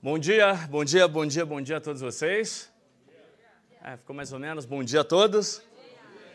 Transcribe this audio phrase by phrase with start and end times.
[0.00, 2.70] Bom dia, bom dia, bom dia, bom dia a todos vocês.
[3.82, 4.64] É, ficou mais ou menos.
[4.64, 5.60] Bom dia a todos.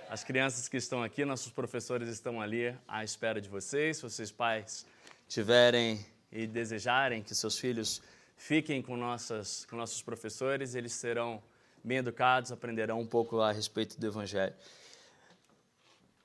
[0.09, 3.95] As crianças que estão aqui, nossos professores estão ali à espera de vocês.
[3.95, 4.85] Se vocês pais
[5.29, 8.01] tiverem e desejarem que seus filhos
[8.35, 11.41] fiquem com, nossas, com nossos professores, eles serão
[11.81, 14.53] bem educados, aprenderão um pouco a respeito do Evangelho.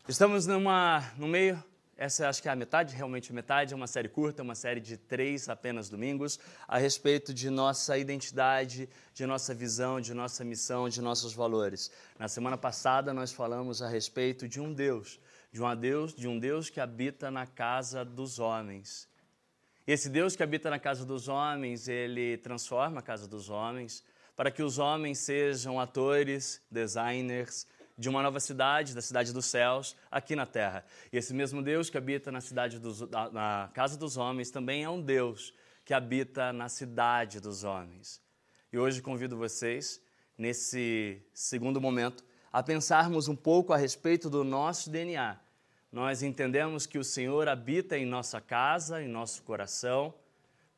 [0.09, 1.63] Estamos numa, no meio
[1.99, 4.81] essa acho que é a metade, realmente a metade, é uma série curta, uma série
[4.81, 6.39] de três apenas domingos,
[6.69, 11.91] a respeito de nossa identidade, de nossa visão, de nossa missão, de nossos valores.
[12.17, 15.19] Na semana passada nós falamos a respeito de um Deus,
[15.51, 19.09] de um Deus, de um Deus que habita na casa dos homens.
[19.85, 24.05] Esse Deus que habita na casa dos homens, ele transforma a casa dos homens
[24.37, 27.67] para que os homens sejam atores, designers,
[27.99, 30.85] de uma nova cidade, da cidade dos céus, aqui na terra.
[31.13, 33.01] E esse mesmo Deus que habita na cidade dos,
[33.33, 35.53] na casa dos homens também é um Deus
[35.85, 38.23] que habita na cidade dos homens.
[38.73, 40.01] E hoje convido vocês,
[40.37, 45.37] nesse segundo momento, a pensarmos um pouco a respeito do nosso DNA.
[45.91, 50.15] Nós entendemos que o Senhor habita em nossa casa, em nosso coração,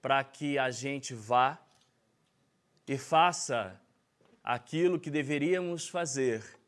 [0.01, 1.61] para que a gente vá
[2.89, 3.79] e faça
[4.43, 6.59] aquilo que deveríamos fazer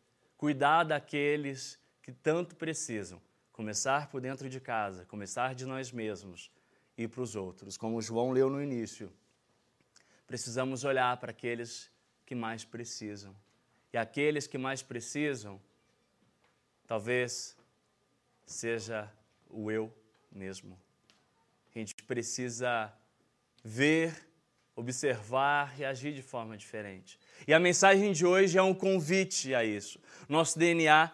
[0.43, 3.23] cuidar daqueles que tanto precisam.
[3.53, 6.51] Começar por dentro de casa, começar de nós mesmos
[6.99, 7.77] e para os outros.
[7.77, 9.13] Como João leu no início,
[10.27, 11.89] precisamos olhar para aqueles
[12.27, 13.37] que mais precisam.
[13.93, 15.63] E aqueles que mais precisam,
[16.89, 17.57] talvez
[18.45, 19.09] seja
[19.49, 19.95] o eu
[20.29, 20.77] mesmo.
[21.73, 22.93] A gente precisa
[23.63, 24.29] ver
[24.75, 27.19] observar e agir de forma diferente.
[27.47, 29.99] E a mensagem de hoje é um convite a isso.
[30.29, 31.11] Nosso DNA,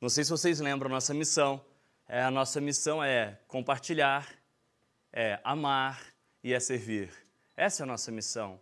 [0.00, 1.64] não sei se vocês lembram, nossa missão,
[2.08, 4.28] é, a nossa missão é compartilhar,
[5.12, 6.02] é amar
[6.42, 7.10] e é servir.
[7.56, 8.60] Essa é a nossa missão.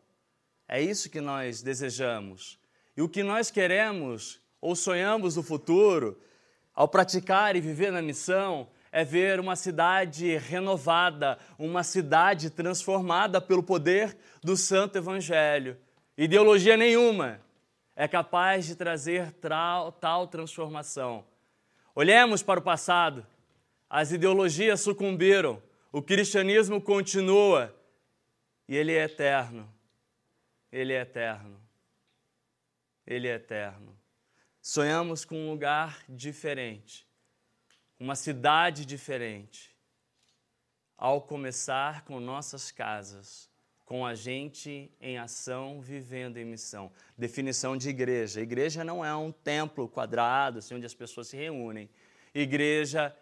[0.68, 2.58] É isso que nós desejamos.
[2.96, 6.20] E o que nós queremos ou sonhamos no futuro,
[6.74, 13.62] ao praticar e viver na missão, é ver uma cidade renovada, uma cidade transformada pelo
[13.62, 15.78] poder do Santo Evangelho.
[16.16, 17.40] Ideologia nenhuma
[17.94, 21.24] é capaz de trazer tal, tal transformação.
[21.94, 23.26] Olhemos para o passado.
[23.88, 25.62] As ideologias sucumbiram,
[25.92, 27.74] o cristianismo continua
[28.68, 29.68] e ele é eterno.
[30.70, 31.60] Ele é eterno.
[33.06, 33.96] Ele é eterno.
[34.60, 37.09] Sonhamos com um lugar diferente
[38.00, 39.76] uma cidade diferente.
[40.96, 43.48] Ao começar com nossas casas,
[43.84, 46.90] com a gente em ação, vivendo em missão.
[47.16, 51.90] Definição de igreja: igreja não é um templo quadrado, assim, onde as pessoas se reúnem.
[52.34, 53.14] Igreja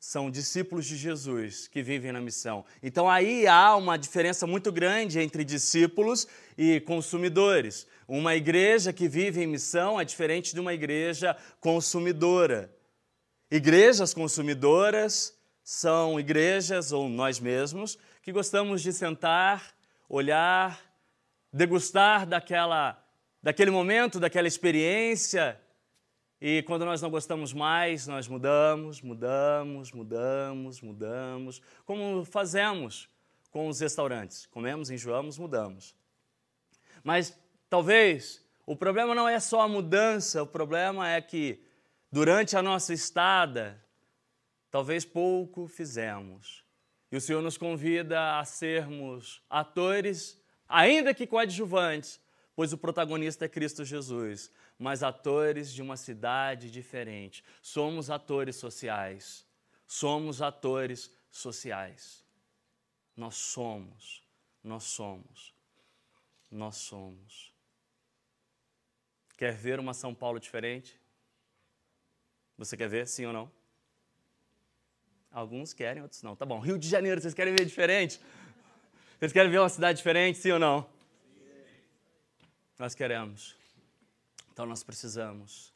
[0.00, 2.64] são discípulos de Jesus que vivem na missão.
[2.82, 6.26] Então aí há uma diferença muito grande entre discípulos
[6.58, 7.86] e consumidores.
[8.06, 12.70] Uma igreja que vive em missão é diferente de uma igreja consumidora.
[13.56, 15.32] Igrejas consumidoras
[15.62, 19.76] são igrejas, ou nós mesmos, que gostamos de sentar,
[20.08, 20.80] olhar,
[21.52, 23.00] degustar daquela,
[23.40, 25.56] daquele momento, daquela experiência,
[26.40, 33.08] e quando nós não gostamos mais, nós mudamos, mudamos, mudamos, mudamos, como fazemos
[33.52, 34.46] com os restaurantes.
[34.46, 35.94] Comemos, enjoamos, mudamos.
[37.04, 37.38] Mas
[37.70, 41.62] talvez o problema não é só a mudança, o problema é que
[42.14, 43.84] Durante a nossa estada,
[44.70, 46.64] talvez pouco fizemos.
[47.10, 52.20] E o Senhor nos convida a sermos atores, ainda que coadjuvantes,
[52.54, 54.48] pois o protagonista é Cristo Jesus,
[54.78, 57.42] mas atores de uma cidade diferente.
[57.60, 59.44] Somos atores sociais.
[59.84, 62.24] Somos atores sociais.
[63.16, 64.22] Nós somos,
[64.62, 65.52] nós somos,
[66.48, 67.52] nós somos.
[69.36, 71.02] Quer ver uma São Paulo diferente?
[72.56, 73.50] Você quer ver, sim ou não?
[75.30, 76.36] Alguns querem, outros não.
[76.36, 76.60] Tá bom.
[76.60, 78.20] Rio de Janeiro, vocês querem ver diferente?
[79.18, 80.86] Vocês querem ver uma cidade diferente, sim ou não?
[82.78, 83.56] Nós queremos.
[84.52, 85.72] Então nós precisamos,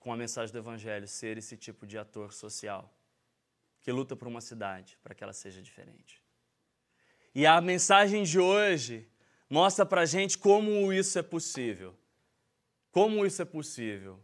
[0.00, 2.92] com a mensagem do Evangelho, ser esse tipo de ator social
[3.80, 6.20] que luta por uma cidade para que ela seja diferente.
[7.34, 9.06] E a mensagem de hoje
[9.48, 11.94] mostra para gente como isso é possível.
[12.90, 14.18] Como isso é possível.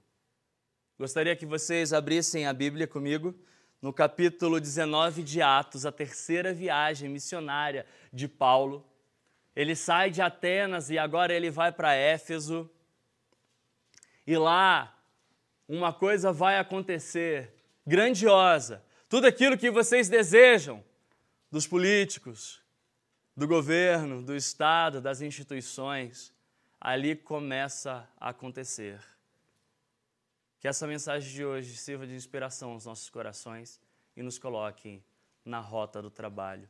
[1.01, 3.35] Gostaria que vocês abrissem a Bíblia comigo
[3.81, 8.87] no capítulo 19 de Atos, a terceira viagem missionária de Paulo.
[9.57, 12.71] Ele sai de Atenas e agora ele vai para Éfeso.
[14.27, 14.95] E lá
[15.67, 17.51] uma coisa vai acontecer
[17.87, 18.85] grandiosa.
[19.09, 20.85] Tudo aquilo que vocês desejam
[21.51, 22.61] dos políticos,
[23.35, 26.31] do governo, do Estado, das instituições,
[26.79, 29.01] ali começa a acontecer.
[30.61, 33.81] Que essa mensagem de hoje sirva de inspiração aos nossos corações
[34.15, 35.03] e nos coloque
[35.43, 36.69] na rota do trabalho.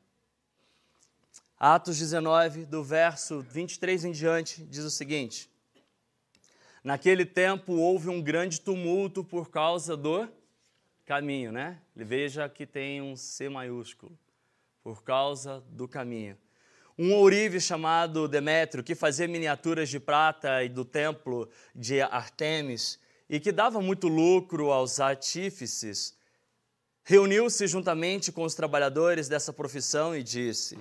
[1.59, 5.51] Atos 19, do verso 23 em diante, diz o seguinte:
[6.85, 10.29] Naquele tempo houve um grande tumulto por causa do
[11.05, 11.81] caminho, né?
[11.97, 14.17] Veja que tem um C maiúsculo,
[14.85, 16.39] por causa do caminho.
[16.97, 23.39] Um ourive chamado Demétrio, que fazia miniaturas de prata e do templo de Artemis, e
[23.39, 26.19] que dava muito lucro aos artífices,
[27.05, 30.77] reuniu-se juntamente com os trabalhadores dessa profissão e disse: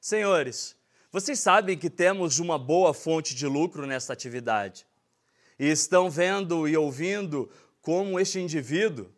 [0.00, 0.74] Senhores,
[1.12, 4.86] vocês sabem que temos uma boa fonte de lucro nesta atividade.
[5.58, 7.50] E estão vendo e ouvindo
[7.82, 9.12] como este indivíduo,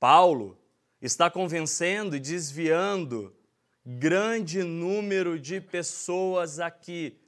[0.00, 0.58] Paulo,
[1.02, 3.36] está convencendo e desviando
[3.84, 7.20] grande número de pessoas aqui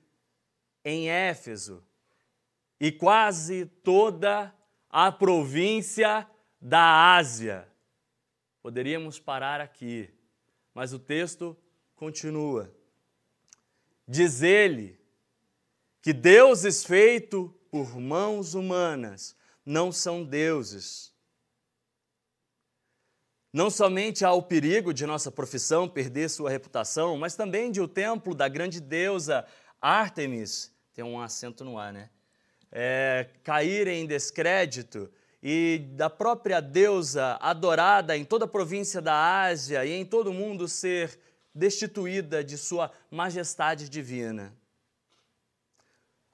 [0.83, 1.85] em Éfeso
[2.81, 4.55] e quase toda
[4.89, 6.29] a província
[6.61, 7.69] da Ásia.
[8.63, 10.13] Poderíamos parar aqui,
[10.75, 11.57] mas o texto
[11.95, 12.75] continua.
[14.07, 15.01] Diz ele
[16.01, 21.13] que deuses feitos por mãos humanas não são deuses.
[23.53, 27.89] Não somente há o perigo de nossa profissão perder sua reputação, mas também de o
[27.89, 29.47] templo da grande deusa
[29.81, 32.11] Ártemis, tem um acento no ar, né?
[32.71, 33.29] É,
[33.89, 35.11] em descrédito
[35.43, 40.35] e da própria deusa adorada em toda a província da Ásia e em todo o
[40.35, 41.19] mundo ser
[41.55, 44.53] destituída de sua majestade divina.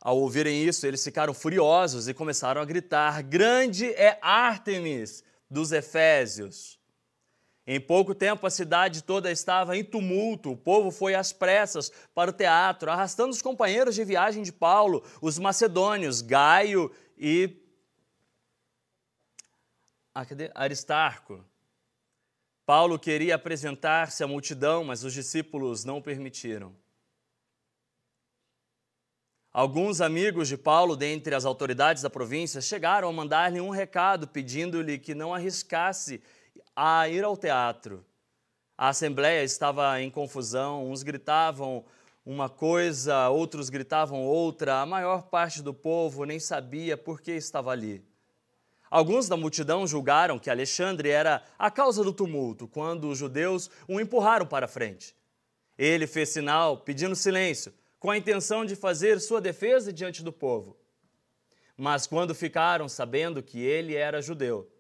[0.01, 6.82] Ao ouvirem isso, eles ficaram furiosos e começaram a gritar: Grande é Ártemis dos Efésios!
[7.67, 10.51] Em pouco tempo, a cidade toda estava em tumulto.
[10.51, 15.05] O povo foi às pressas para o teatro, arrastando os companheiros de viagem de Paulo,
[15.21, 17.57] os macedônios, Gaio e
[20.13, 21.45] ah, Aristarco.
[22.67, 26.75] Paulo queria apresentar-se à multidão, mas os discípulos não permitiram.
[29.53, 34.99] Alguns amigos de Paulo, dentre as autoridades da província, chegaram a mandar-lhe um recado pedindo-lhe
[34.99, 36.23] que não arriscasse
[36.75, 38.05] a ir ao teatro.
[38.77, 41.85] A assembleia estava em confusão, uns gritavam
[42.25, 47.71] uma coisa, outros gritavam outra, a maior parte do povo nem sabia por que estava
[47.71, 48.05] ali.
[48.91, 54.01] Alguns da multidão julgaram que Alexandre era a causa do tumulto, quando os judeus o
[54.01, 55.17] empurraram para a frente.
[55.79, 60.77] Ele fez sinal pedindo silêncio, com a intenção de fazer sua defesa diante do povo.
[61.77, 64.71] Mas quando ficaram sabendo que ele era judeu,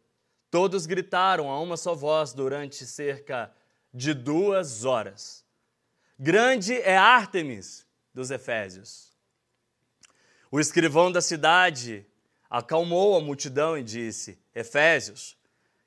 [0.52, 3.50] Todos gritaram a uma só voz durante cerca
[3.90, 5.46] de duas horas:
[6.19, 9.16] Grande é Ártemis dos Efésios.
[10.50, 12.04] O escrivão da cidade
[12.50, 15.38] acalmou a multidão e disse: Efésios,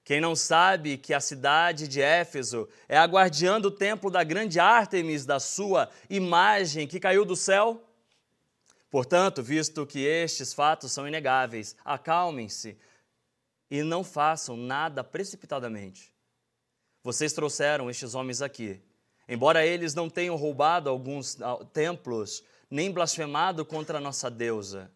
[0.03, 4.59] quem não sabe que a cidade de Éfeso é a guardiã do templo da grande
[4.59, 7.87] Ártemis, da sua imagem que caiu do céu?
[8.89, 12.75] Portanto, visto que estes fatos são inegáveis, acalmem-se
[13.69, 16.13] e não façam nada precipitadamente.
[17.03, 18.81] Vocês trouxeram estes homens aqui.
[19.27, 24.91] Embora eles não tenham roubado alguns ah, templos, nem blasfemado contra a nossa deusa.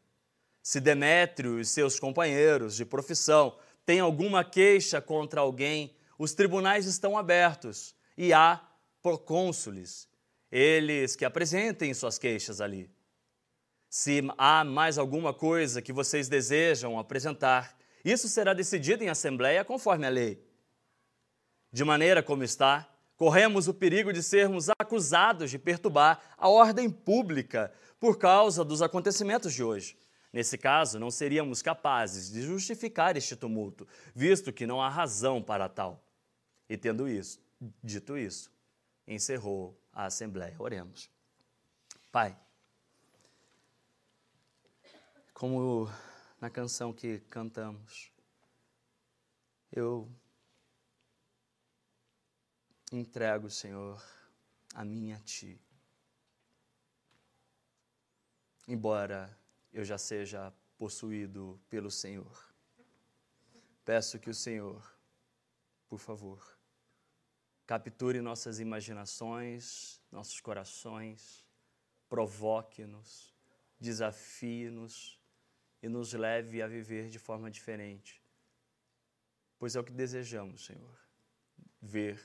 [0.62, 7.18] Se Demétrio e seus companheiros de profissão têm alguma queixa contra alguém, os tribunais estão
[7.18, 8.62] abertos e há
[9.02, 10.08] procônsules,
[10.52, 12.90] eles que apresentem suas queixas ali.
[13.90, 20.06] Se há mais alguma coisa que vocês desejam apresentar, isso será decidido em assembleia conforme
[20.06, 20.44] a lei.
[21.72, 27.72] De maneira como está, corremos o perigo de sermos acusados de perturbar a ordem pública
[28.00, 29.98] por causa dos acontecimentos de hoje.
[30.32, 35.68] Nesse caso, não seríamos capazes de justificar este tumulto, visto que não há razão para
[35.68, 36.04] tal.
[36.70, 37.42] E tendo isso,
[37.84, 38.52] dito isso,
[39.08, 40.56] encerrou a assembleia.
[40.60, 41.10] Oremos.
[42.12, 42.38] Pai,
[45.34, 45.90] como
[46.40, 48.12] na canção que cantamos.
[49.72, 50.10] Eu
[52.92, 54.02] entrego, Senhor,
[54.74, 55.60] a mim a Ti.
[58.68, 59.38] Embora
[59.74, 62.54] eu já seja possuído pelo Senhor,
[63.84, 64.98] peço que o Senhor,
[65.88, 66.58] por favor,
[67.66, 71.46] capture nossas imaginações, nossos corações,
[72.08, 73.36] provoque-nos,
[73.80, 75.19] desafie-nos
[75.82, 78.22] e nos leve a viver de forma diferente.
[79.58, 80.98] Pois é o que desejamos, Senhor,
[81.82, 82.20] ver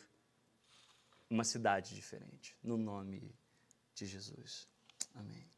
[1.29, 3.35] uma cidade diferente, no nome
[3.95, 4.69] de Jesus.
[5.15, 5.49] Amém.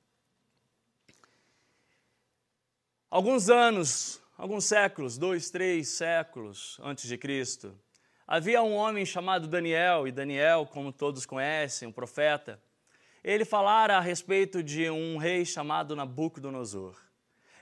[3.11, 7.79] Alguns anos, alguns séculos, dois, três séculos antes de Cristo,
[8.27, 12.61] havia um homem chamado Daniel, e Daniel, como todos conhecem, um profeta,
[13.23, 17.06] ele falara a respeito de um rei chamado Nabucodonosor.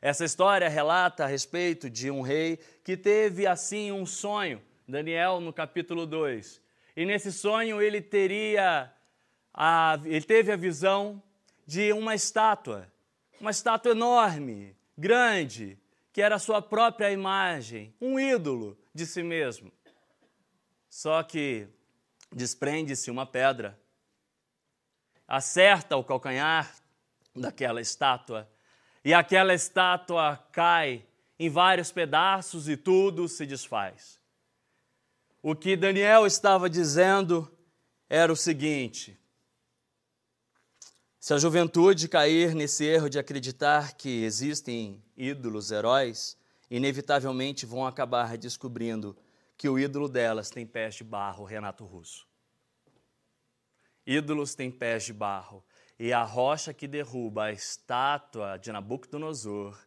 [0.05, 5.51] Essa história relata a respeito de um rei que teve assim um sonho, Daniel no
[5.51, 6.61] capítulo 2.
[6.95, 8.93] E nesse sonho ele teria
[9.55, 11.23] a, ele teve a visão
[11.67, 12.87] de uma estátua,
[13.41, 15.79] uma estátua enorme, grande,
[16.13, 19.73] que era a sua própria imagem, um ídolo de si mesmo.
[20.91, 21.67] Só que
[22.31, 23.81] desprende-se uma pedra,
[25.27, 26.71] acerta o calcanhar
[27.35, 28.47] daquela estátua,
[29.05, 31.05] e aquela estátua cai
[31.39, 34.19] em vários pedaços e tudo se desfaz.
[35.43, 37.51] O que Daniel estava dizendo
[38.09, 39.19] era o seguinte:
[41.21, 46.37] se a juventude cair nesse erro de acreditar que existem ídolos, heróis,
[46.71, 49.17] inevitavelmente vão acabar descobrindo
[49.57, 52.27] que o ídolo delas tem pés de barro, Renato Russo.
[54.07, 55.65] Ídolos têm pés de barro,
[55.99, 59.79] e a rocha que derruba a estátua de Nabucodonosor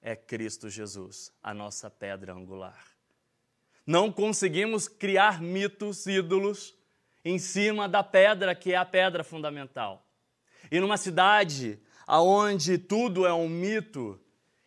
[0.00, 2.82] é Cristo Jesus, a nossa pedra angular.
[3.86, 6.74] Não conseguimos criar mitos, ídolos,
[7.24, 10.06] em cima da pedra que é a pedra fundamental.
[10.70, 14.20] E numa cidade aonde tudo é um mito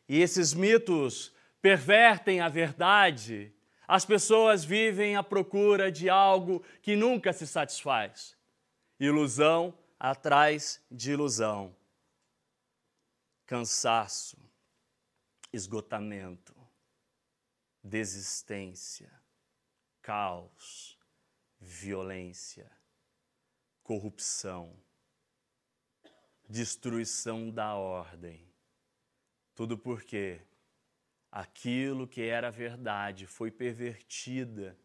[0.08, 3.52] e esses mitos pervertem a verdade,
[3.88, 8.36] as pessoas vivem à procura de algo que nunca se satisfaz.
[9.00, 9.74] Ilusão
[10.12, 11.76] atrás de ilusão.
[13.46, 14.38] Cansaço,
[15.54, 16.56] esgotamento,
[17.84, 19.12] desistência,
[20.02, 20.98] caos,
[21.60, 22.72] violência,
[23.84, 24.76] corrupção
[26.48, 28.48] destruição da ordem.
[29.54, 30.42] Tudo porque
[31.32, 34.78] aquilo que era verdade foi pervertida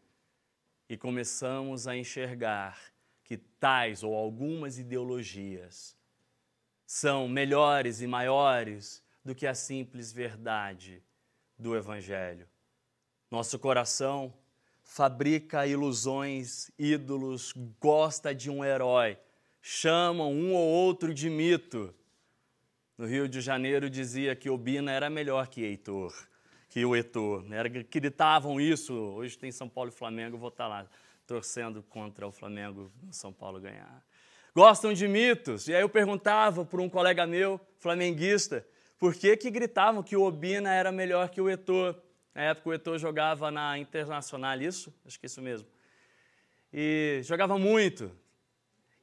[0.89, 2.90] e começamos a enxergar
[3.31, 5.95] que tais ou algumas ideologias
[6.85, 11.01] são melhores e maiores do que a simples verdade
[11.57, 12.45] do Evangelho.
[13.29, 14.33] Nosso coração
[14.83, 19.17] fabrica ilusões, ídolos, gosta de um herói
[19.61, 21.95] chamam um ou outro de mito.
[22.97, 26.13] No Rio de Janeiro dizia que Obina era melhor que Heitor,
[26.67, 27.45] que o Heitor.
[27.49, 28.93] Era, gritavam isso.
[28.93, 30.85] Hoje tem São Paulo e Flamengo, vou estar lá
[31.31, 34.03] torcendo contra o Flamengo São Paulo ganhar.
[34.53, 35.69] Gostam de mitos.
[35.69, 38.67] E aí eu perguntava para um colega meu, flamenguista,
[38.99, 41.95] por que, que gritavam que o Obina era melhor que o Heitor.
[42.35, 44.93] Na época o Heitor jogava na Internacional, isso?
[45.05, 45.65] Acho que isso mesmo.
[46.73, 48.11] E jogava muito.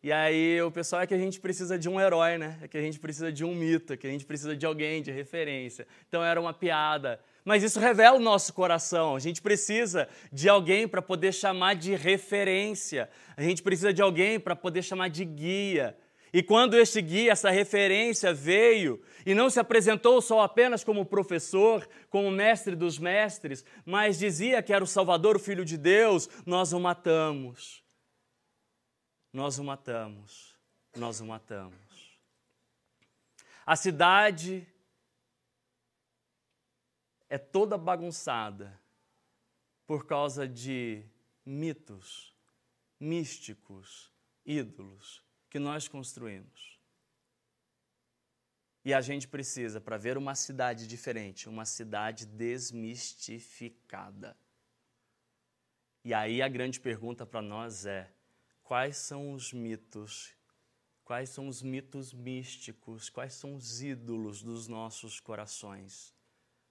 [0.02, 2.58] E aí o pessoal é que a gente precisa de um herói, né?
[2.60, 5.00] É que a gente precisa de um mito, é que a gente precisa de alguém,
[5.00, 5.86] de referência.
[6.06, 7.18] Então era uma piada.
[7.48, 9.16] Mas isso revela o nosso coração.
[9.16, 13.08] A gente precisa de alguém para poder chamar de referência.
[13.36, 15.96] A gente precisa de alguém para poder chamar de guia.
[16.32, 21.88] E quando este guia, essa referência veio e não se apresentou só apenas como professor,
[22.10, 26.74] como mestre dos mestres, mas dizia que era o Salvador, o Filho de Deus, nós
[26.74, 27.82] o matamos
[29.32, 30.56] nós o matamos,
[30.96, 32.18] nós o matamos.
[33.64, 34.66] A cidade
[37.28, 38.80] é toda bagunçada
[39.86, 41.04] por causa de
[41.44, 42.34] mitos,
[42.98, 44.10] místicos,
[44.44, 46.78] ídolos que nós construímos.
[48.84, 54.36] E a gente precisa, para ver uma cidade diferente, uma cidade desmistificada.
[56.04, 58.10] E aí a grande pergunta para nós é:
[58.62, 60.32] quais são os mitos,
[61.04, 66.16] quais são os mitos místicos, quais são os ídolos dos nossos corações.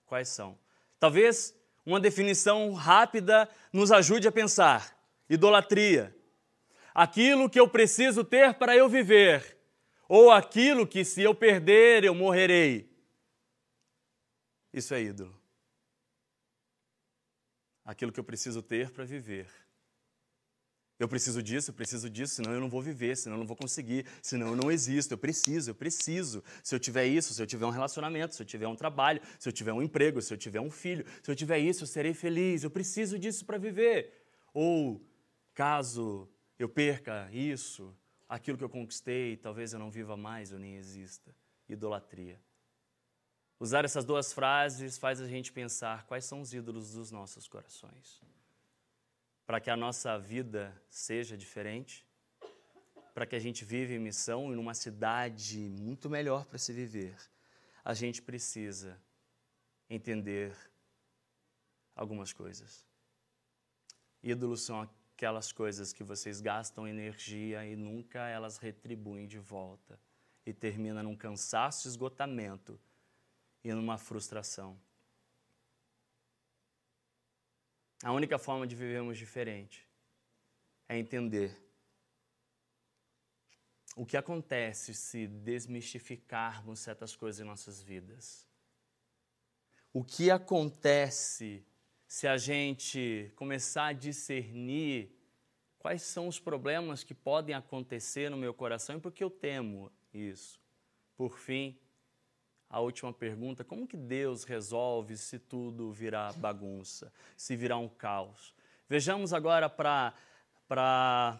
[0.07, 0.57] Quais são?
[0.99, 1.53] Talvez
[1.85, 4.97] uma definição rápida nos ajude a pensar:
[5.29, 6.15] idolatria.
[6.95, 9.55] Aquilo que eu preciso ter para eu viver,
[10.09, 12.89] ou aquilo que, se eu perder, eu morrerei.
[14.73, 15.39] Isso é ídolo.
[17.85, 19.66] Aquilo que eu preciso ter para viver
[20.99, 23.55] eu preciso disso, eu preciso disso, senão eu não vou viver, senão eu não vou
[23.55, 25.13] conseguir, senão eu não existo.
[25.13, 26.43] Eu preciso, eu preciso.
[26.63, 29.47] Se eu tiver isso, se eu tiver um relacionamento, se eu tiver um trabalho, se
[29.47, 32.15] eu tiver um emprego, se eu tiver um filho, se eu tiver isso, eu serei
[32.15, 32.63] feliz.
[32.63, 34.11] Eu preciso disso para viver.
[34.51, 35.05] Ou,
[35.53, 36.27] caso
[36.57, 37.95] eu perca isso,
[38.27, 41.35] aquilo que eu conquistei, talvez eu não viva mais, eu nem exista.
[41.69, 42.41] Idolatria.
[43.59, 48.19] Usar essas duas frases faz a gente pensar quais são os ídolos dos nossos corações
[49.47, 52.05] para que a nossa vida seja diferente,
[53.13, 57.15] para que a gente viva em missão e numa cidade muito melhor para se viver,
[57.83, 59.01] a gente precisa
[59.89, 60.53] entender
[61.95, 62.85] algumas coisas.
[64.21, 69.97] Ídolos são aquelas coisas que vocês gastam energia e nunca elas retribuem de volta
[70.45, 72.77] e termina num cansaço, esgotamento
[73.63, 74.77] e numa frustração.
[78.03, 79.87] A única forma de vivermos diferente
[80.87, 81.57] é entender
[83.95, 88.47] o que acontece se desmistificarmos certas coisas em nossas vidas.
[89.91, 91.65] O que acontece
[92.07, 95.11] se a gente começar a discernir
[95.79, 99.91] quais são os problemas que podem acontecer no meu coração e por que eu temo
[100.13, 100.61] isso.
[101.15, 101.77] Por fim,
[102.69, 108.53] a última pergunta: como que Deus resolve se tudo virar bagunça, se virar um caos?
[108.89, 110.13] Vejamos agora para.
[110.67, 111.39] Pra...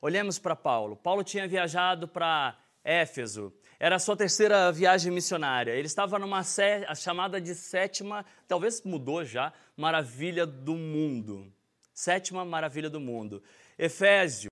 [0.00, 0.96] Olhemos para Paulo.
[0.96, 3.52] Paulo tinha viajado para Éfeso.
[3.78, 5.72] Era a sua terceira viagem missionária.
[5.72, 6.84] Ele estava numa sé...
[6.88, 11.52] a chamada de sétima, talvez mudou já, maravilha do mundo.
[11.92, 13.42] Sétima maravilha do mundo.
[13.78, 14.50] Efésio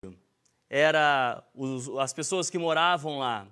[0.68, 3.46] era os, as pessoas que moravam lá.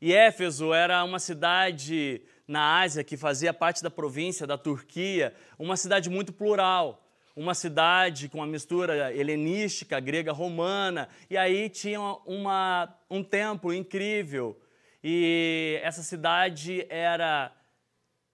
[0.00, 5.76] E Éfeso era uma cidade na Ásia que fazia parte da província da Turquia, uma
[5.76, 12.92] cidade muito plural, uma cidade com uma mistura helenística, grega, romana, e aí tinha uma,
[13.10, 14.58] um templo incrível.
[15.04, 17.52] E essa cidade era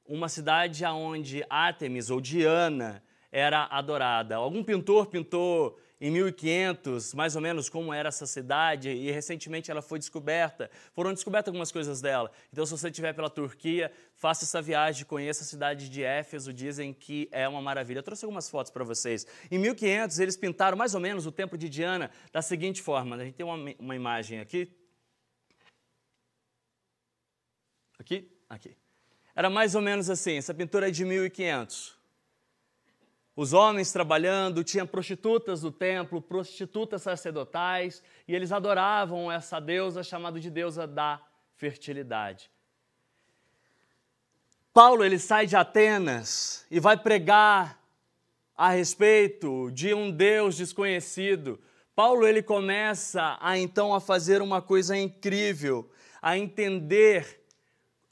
[0.06, 4.36] uma cidade onde Artemis ou Diana era adorada.
[4.36, 9.80] Algum pintor pintou em 1500, mais ou menos, como era essa cidade, e recentemente ela
[9.80, 10.70] foi descoberta.
[10.92, 12.30] Foram descobertas algumas coisas dela.
[12.52, 16.92] Então, se você estiver pela Turquia, faça essa viagem, conheça a cidade de Éfeso, dizem
[16.92, 18.00] que é uma maravilha.
[18.00, 19.26] Eu trouxe algumas fotos para vocês.
[19.50, 23.24] Em 1500, eles pintaram mais ou menos o templo de Diana da seguinte forma: a
[23.24, 24.70] gente tem uma, uma imagem aqui.
[27.98, 28.30] Aqui?
[28.50, 28.76] Aqui.
[29.34, 31.95] Era mais ou menos assim, essa pintura é de 1500
[33.36, 40.40] os homens trabalhando, tinha prostitutas do templo, prostitutas sacerdotais, e eles adoravam essa deusa chamada
[40.40, 41.20] de deusa da
[41.54, 42.50] fertilidade.
[44.72, 47.78] Paulo ele sai de Atenas e vai pregar
[48.56, 51.60] a respeito de um Deus desconhecido.
[51.94, 55.90] Paulo ele começa a então a fazer uma coisa incrível,
[56.22, 57.45] a entender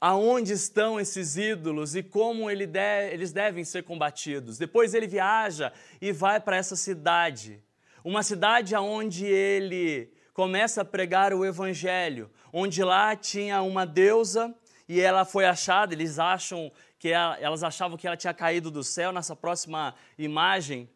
[0.07, 4.55] aonde estão esses ídolos e como ele de, eles devem ser combatidos.
[4.55, 7.59] Depois ele viaja e vai para essa cidade,
[8.03, 14.53] uma cidade onde ele começa a pregar o evangelho, onde lá tinha uma deusa
[14.87, 18.83] e ela foi achada, eles acham que ela, elas achavam que ela tinha caído do
[18.83, 19.11] céu.
[19.11, 20.87] Nessa próxima imagem,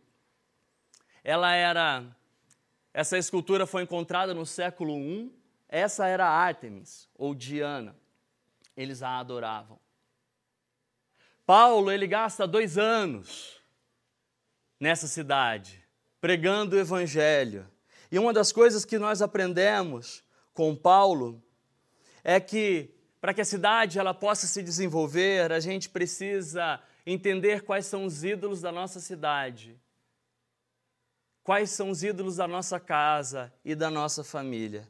[1.23, 2.05] ela era
[2.93, 5.33] essa escultura foi encontrada no século I.
[5.67, 7.95] Essa era Artemis ou Diana
[8.81, 9.77] eles a adoravam.
[11.45, 13.59] Paulo, ele gasta dois anos
[14.79, 15.83] nessa cidade,
[16.21, 17.69] pregando o Evangelho.
[18.09, 21.43] E uma das coisas que nós aprendemos com Paulo
[22.23, 27.85] é que para que a cidade ela possa se desenvolver, a gente precisa entender quais
[27.85, 29.77] são os ídolos da nossa cidade,
[31.43, 34.87] quais são os ídolos da nossa casa e da nossa família.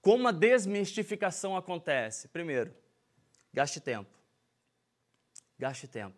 [0.00, 2.28] Como a desmistificação acontece?
[2.28, 2.72] Primeiro,
[3.52, 4.10] Gaste tempo.
[5.58, 6.16] Gaste tempo.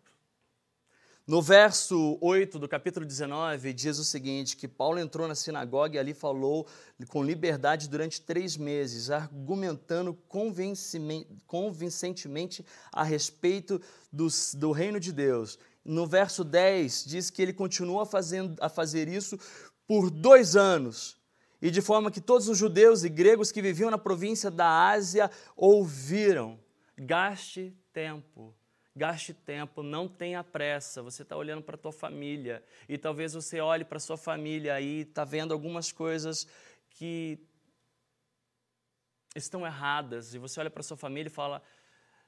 [1.25, 5.99] No verso 8 do capítulo 19, diz o seguinte: que Paulo entrou na sinagoga e
[5.99, 6.67] ali falou
[7.07, 10.13] com liberdade durante três meses, argumentando
[11.47, 15.57] convincentemente a respeito do, do reino de Deus.
[15.83, 19.39] No verso 10, diz que ele continua fazendo, a fazer isso
[19.87, 21.17] por dois anos,
[21.61, 25.31] e de forma que todos os judeus e gregos que viviam na província da Ásia
[25.55, 26.62] ouviram.
[27.03, 28.55] Gaste tempo.
[28.95, 31.01] Gaste tempo, não tenha pressa.
[31.01, 34.79] Você está olhando para a tua família e talvez você olhe para a sua família
[34.79, 36.47] e está vendo algumas coisas
[36.91, 37.39] que
[39.35, 40.33] estão erradas.
[40.33, 41.61] E você olha para a sua família e fala: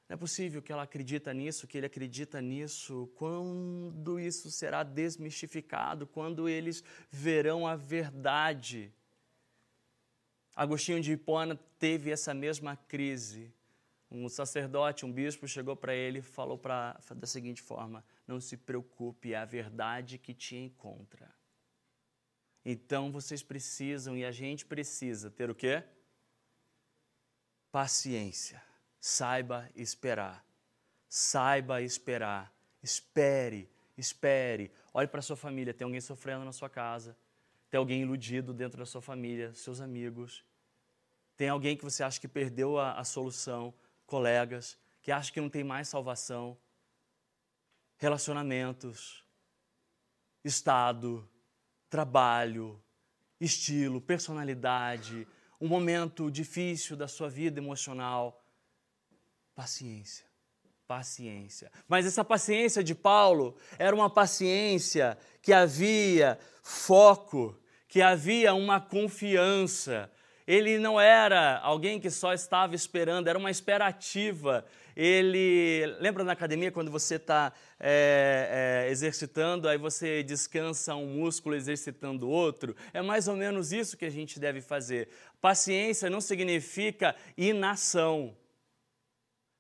[0.10, 3.10] não é possível que ela acredita nisso, que ele acredita nisso.
[3.16, 6.06] Quando isso será desmistificado?
[6.06, 8.92] Quando eles verão a verdade?
[10.54, 13.55] Agostinho de Hipona teve essa mesma crise
[14.24, 18.56] um sacerdote, um bispo chegou para ele e falou pra, da seguinte forma: Não se
[18.56, 21.34] preocupe, é a verdade que te encontra.
[22.64, 25.84] Então vocês precisam e a gente precisa ter o quê?
[27.72, 28.62] Paciência.
[29.00, 30.44] Saiba esperar.
[31.08, 32.52] Saiba esperar.
[32.82, 34.72] Espere, espere.
[34.94, 37.18] Olhe para sua família, tem alguém sofrendo na sua casa,
[37.70, 40.44] tem alguém iludido dentro da sua família, seus amigos.
[41.38, 43.74] Tem alguém que você acha que perdeu a, a solução,
[44.06, 46.58] colegas, que acha que não tem mais salvação,
[47.98, 49.24] relacionamentos,
[50.44, 51.28] estado,
[51.90, 52.82] trabalho,
[53.40, 55.28] estilo, personalidade,
[55.60, 58.44] um momento difícil da sua vida emocional.
[59.54, 60.26] Paciência,
[60.88, 61.72] paciência.
[61.88, 70.12] Mas essa paciência de Paulo era uma paciência que havia foco, que havia uma confiança.
[70.48, 74.64] Ele não era alguém que só estava esperando, era uma esperativa.
[74.96, 81.56] Ele lembra na academia quando você está é, é, exercitando, aí você descansa um músculo
[81.56, 82.76] exercitando outro?
[82.94, 85.10] É mais ou menos isso que a gente deve fazer.
[85.42, 88.38] Paciência não significa inação.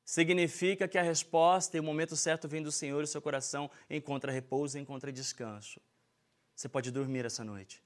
[0.05, 4.31] Significa que a resposta e o momento certo vem do Senhor e seu coração encontra
[4.31, 5.81] repouso, encontra descanso.
[6.55, 7.83] Você pode dormir essa noite.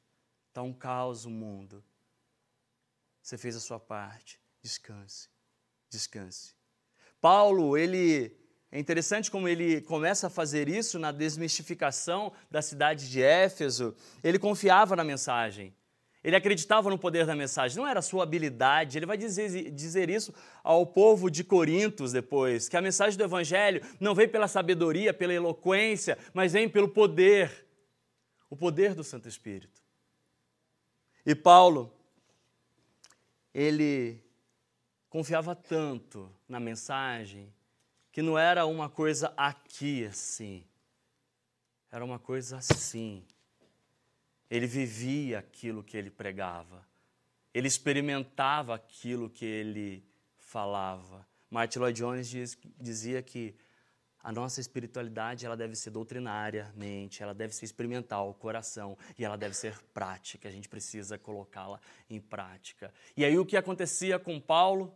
[0.49, 1.81] Está um caos o mundo.
[3.29, 4.39] Você fez a sua parte.
[4.59, 5.29] Descanse.
[5.87, 6.55] Descanse.
[7.21, 8.35] Paulo, ele
[8.71, 13.95] é interessante como ele começa a fazer isso na desmistificação da cidade de Éfeso.
[14.23, 15.75] Ele confiava na mensagem.
[16.23, 18.97] Ele acreditava no poder da mensagem, não era sua habilidade.
[18.97, 23.85] Ele vai dizer, dizer isso ao povo de Corintos depois: que a mensagem do Evangelho
[23.99, 27.67] não vem pela sabedoria, pela eloquência, mas vem pelo poder
[28.49, 29.83] o poder do Santo Espírito.
[31.23, 31.93] E Paulo,
[33.53, 34.21] ele
[35.09, 37.51] confiava tanto na mensagem
[38.11, 40.63] que não era uma coisa aqui assim,
[41.91, 43.23] era uma coisa assim.
[44.49, 46.85] Ele vivia aquilo que ele pregava,
[47.53, 50.03] ele experimentava aquilo que ele
[50.37, 51.27] falava.
[51.49, 53.55] Martin Lloyd Jones diz, dizia que
[54.21, 59.55] a nossa espiritualidade ela deve ser doutrinariamente, ela deve ser experimental, coração, e ela deve
[59.55, 60.49] ser prática.
[60.49, 61.79] A gente precisa colocá-la
[62.09, 62.93] em prática.
[63.15, 64.93] E aí o que acontecia com Paulo?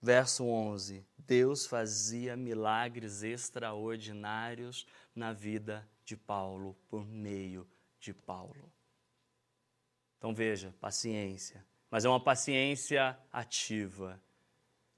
[0.00, 7.66] Verso 11: Deus fazia milagres extraordinários na vida de Paulo por meio
[7.98, 8.72] de Paulo.
[10.18, 14.20] Então veja, paciência, mas é uma paciência ativa,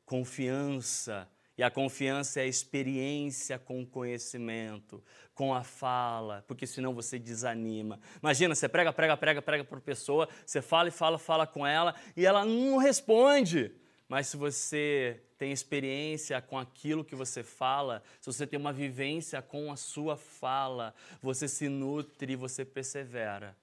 [0.05, 5.03] confiança e a confiança é a experiência com o conhecimento,
[5.35, 7.99] com a fala, porque senão você desanima.
[8.23, 11.97] Imagina, você prega, prega, prega, prega para pessoa, você fala e fala, fala com ela
[12.17, 13.73] e ela não responde.
[14.09, 19.43] Mas se você tem experiência com aquilo que você fala, se você tem uma vivência
[19.43, 23.57] com a sua fala, você se nutre e você persevera.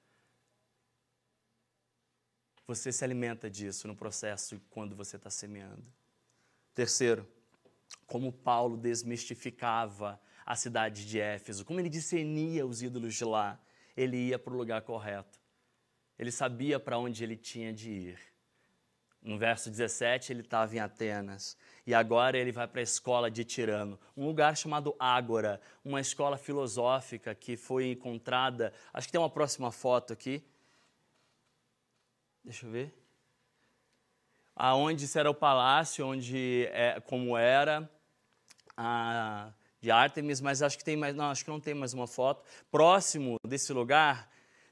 [2.67, 5.85] Você se alimenta disso no processo quando você está semeando.
[6.73, 7.25] Terceiro,
[8.05, 13.59] como Paulo desmistificava a cidade de Éfeso, como ele discernia os ídolos de lá,
[13.97, 15.39] ele ia para o lugar correto.
[16.17, 18.19] Ele sabia para onde ele tinha de ir.
[19.21, 21.57] No verso 17, ele estava em Atenas.
[21.85, 26.37] E agora ele vai para a escola de Tirano, um lugar chamado Ágora, uma escola
[26.37, 28.71] filosófica que foi encontrada.
[28.93, 30.43] Acho que tem uma próxima foto aqui.
[32.43, 33.04] Deixa eu ver
[34.55, 37.89] aonde era o palácio, onde é, como era
[38.77, 42.07] a, de Artemis, mas acho que tem mais, não, acho que não tem mais uma
[42.07, 42.43] foto.
[42.71, 44.29] Próximo desse lugar,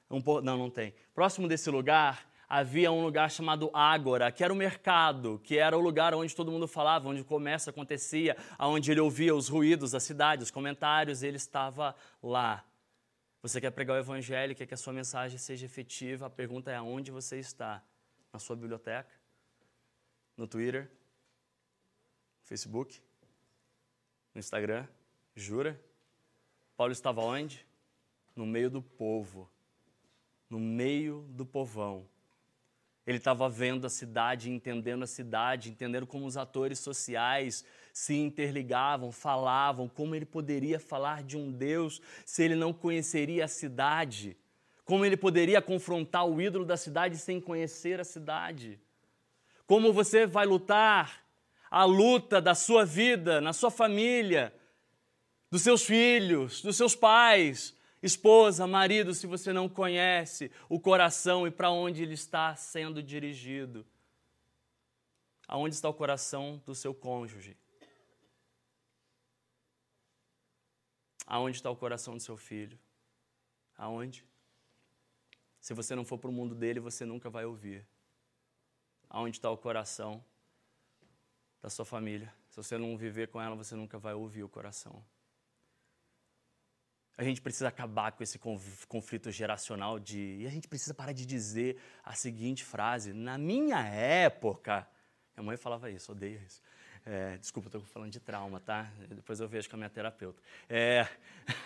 [0.09, 0.93] um, não, não tem.
[1.13, 5.81] Próximo desse lugar havia um lugar chamado Ágora, que era o mercado, que era o
[5.81, 9.99] lugar onde todo mundo falava, onde o comércio acontecia, onde ele ouvia os ruídos da
[9.99, 12.63] cidade, os comentários, ele estava lá.
[13.41, 16.75] Você quer pregar o evangelho, quer que a sua mensagem seja efetiva, a pergunta é
[16.75, 17.83] aonde você está?
[18.31, 19.22] Na sua biblioteca?
[20.35, 20.83] No Twitter,
[22.41, 22.99] no Facebook,
[24.33, 24.87] no Instagram.
[25.35, 25.79] Jura?
[26.75, 27.65] Paulo estava onde?
[28.35, 29.49] No meio do povo,
[30.49, 32.07] no meio do povão.
[33.05, 39.11] Ele estava vendo a cidade, entendendo a cidade, entendendo como os atores sociais se interligavam,
[39.11, 44.37] falavam, como ele poderia falar de um Deus se ele não conheceria a cidade,
[44.85, 48.79] como ele poderia confrontar o ídolo da cidade sem conhecer a cidade
[49.65, 51.23] como você vai lutar
[51.69, 54.53] a luta da sua vida, na sua família,
[55.49, 61.51] dos seus filhos, dos seus pais, esposa, marido, se você não conhece o coração e
[61.51, 63.85] para onde ele está sendo dirigido.
[65.47, 67.57] Aonde está o coração do seu cônjuge?
[71.25, 72.77] Aonde está o coração do seu filho?
[73.77, 74.25] Aonde?
[75.59, 77.85] Se você não for para o mundo dele, você nunca vai ouvir
[79.13, 80.21] aonde está o coração
[81.61, 82.33] da sua família.
[82.49, 85.05] Se você não viver com ela, você nunca vai ouvir o coração.
[87.15, 88.39] A gente precisa acabar com esse
[88.87, 90.39] conflito geracional de.
[90.41, 94.87] E a gente precisa parar de dizer a seguinte frase: na minha época.
[95.35, 96.61] Minha mãe falava isso, odeio isso.
[97.05, 98.87] É, desculpa, estou falando de trauma, tá?
[99.09, 100.41] Depois eu vejo com a minha terapeuta.
[100.69, 101.05] É,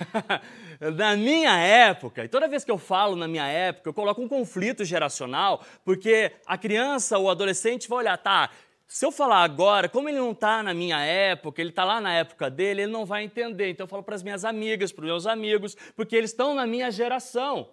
[0.96, 4.28] na minha época, e toda vez que eu falo na minha época, eu coloco um
[4.28, 8.50] conflito geracional, porque a criança ou adolescente vai olhar, tá?
[8.88, 12.14] Se eu falar agora, como ele não está na minha época, ele está lá na
[12.14, 13.70] época dele, ele não vai entender.
[13.70, 16.66] Então eu falo para as minhas amigas, para os meus amigos, porque eles estão na
[16.66, 17.70] minha geração.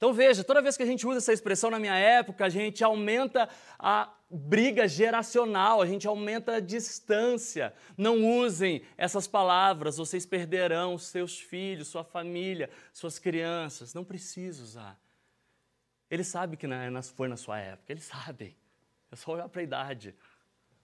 [0.00, 2.82] Então veja, toda vez que a gente usa essa expressão na minha época, a gente
[2.82, 3.46] aumenta
[3.78, 7.74] a briga geracional, a gente aumenta a distância.
[7.98, 13.92] Não usem essas palavras, vocês perderão seus filhos, sua família, suas crianças.
[13.92, 14.98] Não precisa usar.
[16.10, 16.66] Ele sabe que
[17.14, 18.56] foi na sua época, eles sabem.
[19.12, 20.14] É só olhar para a idade.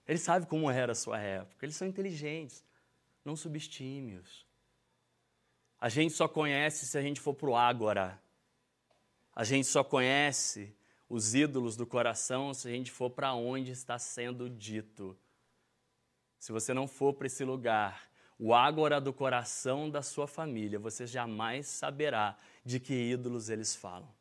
[0.07, 2.63] Eles sabem como era a sua época, eles são inteligentes.
[3.25, 4.45] Não subestime-os.
[5.81, 8.26] A gente só conhece se a gente for para o agora.
[9.37, 10.75] A gente só conhece
[11.07, 15.15] os ídolos do coração se a gente for para onde está sendo dito.
[16.39, 21.05] Se você não for para esse lugar, o ágora do coração da sua família, você
[21.05, 24.11] jamais saberá de que ídolos eles falam.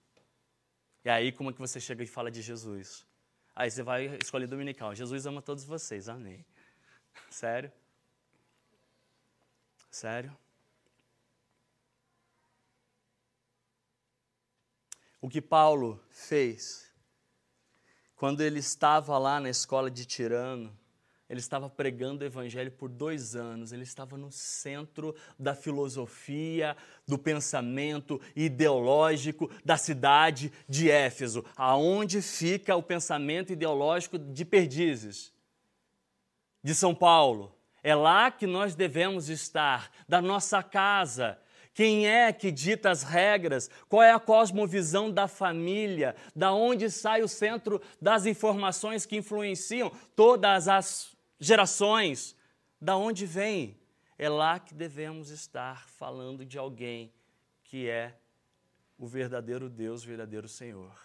[1.02, 3.06] E aí como é que você chega e fala de Jesus?
[3.54, 4.94] Aí você vai escolher dominical.
[4.94, 6.44] Jesus ama todos vocês, amém.
[7.30, 7.72] Sério?
[9.90, 10.36] Sério?
[15.20, 16.86] O que Paulo fez
[18.16, 20.76] quando ele estava lá na escola de Tirano.
[21.28, 26.76] Ele estava pregando o evangelho por dois anos, ele estava no centro da filosofia,
[27.06, 35.32] do pensamento ideológico da cidade de Éfeso, aonde fica o pensamento ideológico de Perdizes,
[36.62, 37.52] de São Paulo.
[37.82, 41.38] É lá que nós devemos estar, da nossa casa,
[41.76, 43.68] quem é que dita as regras?
[43.86, 46.16] Qual é a cosmovisão da família?
[46.34, 52.34] Da onde sai o centro das informações que influenciam todas as gerações?
[52.80, 53.78] Da onde vem?
[54.16, 57.12] É lá que devemos estar falando de alguém
[57.62, 58.18] que é
[58.96, 60.98] o verdadeiro Deus, o verdadeiro Senhor.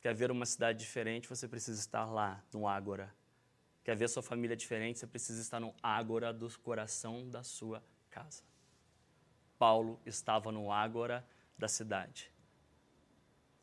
[0.00, 3.14] Quer ver uma cidade diferente, você precisa estar lá, no Ágora.
[3.84, 8.49] Quer ver sua família diferente, você precisa estar no Ágora do coração da sua casa.
[9.60, 11.22] Paulo estava no ágora
[11.58, 12.32] da cidade.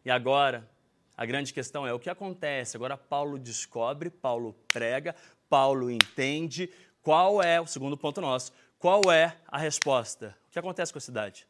[0.05, 0.69] E agora,
[1.17, 2.77] a grande questão é o que acontece?
[2.77, 5.15] Agora Paulo descobre, Paulo prega,
[5.49, 10.37] Paulo entende qual é, o segundo ponto nosso, qual é a resposta?
[10.47, 11.47] O que acontece com a cidade?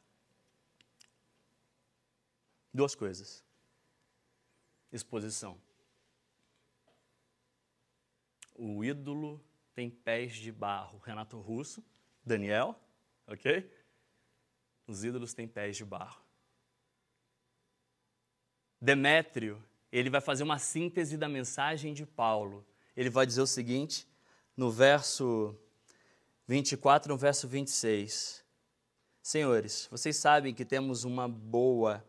[2.73, 3.43] Duas coisas.
[4.93, 5.59] Exposição.
[8.55, 10.99] O ídolo tem pés de barro.
[10.99, 11.83] Renato Russo,
[12.23, 12.79] Daniel,
[13.27, 13.69] ok?
[14.87, 16.21] Os ídolos têm pés de barro.
[18.79, 22.65] Demétrio, ele vai fazer uma síntese da mensagem de Paulo.
[22.95, 24.07] Ele vai dizer o seguinte,
[24.55, 25.53] no verso
[26.47, 28.45] 24, no verso 26.
[29.21, 32.01] Senhores, vocês sabem que temos uma boa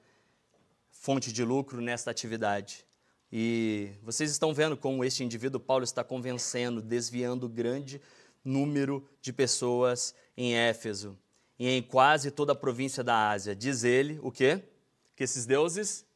[0.88, 2.86] fonte de lucro nesta atividade.
[3.30, 8.00] E vocês estão vendo como este indivíduo Paulo está convencendo, desviando grande
[8.44, 11.18] número de pessoas em Éfeso
[11.58, 13.54] e em quase toda a província da Ásia.
[13.54, 14.62] Diz ele o quê?
[15.16, 16.06] Que esses deuses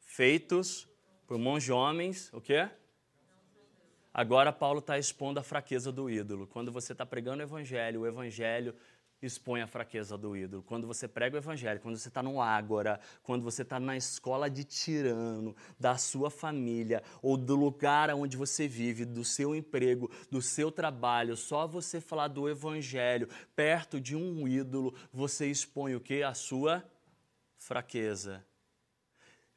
[0.00, 0.88] feitos
[1.26, 2.68] por mãos de homens, o quê?
[4.12, 6.46] Agora Paulo está expondo a fraqueza do ídolo.
[6.46, 8.74] Quando você está pregando o evangelho, o evangelho
[9.22, 10.62] expõe a fraqueza do ídolo.
[10.62, 14.50] Quando você prega o evangelho, quando você está no ágora, quando você está na escola
[14.50, 20.42] de tirano, da sua família, ou do lugar onde você vive, do seu emprego, do
[20.42, 26.22] seu trabalho, só você falar do evangelho perto de um ídolo, você expõe o que?
[26.22, 26.84] A sua
[27.56, 28.44] fraqueza.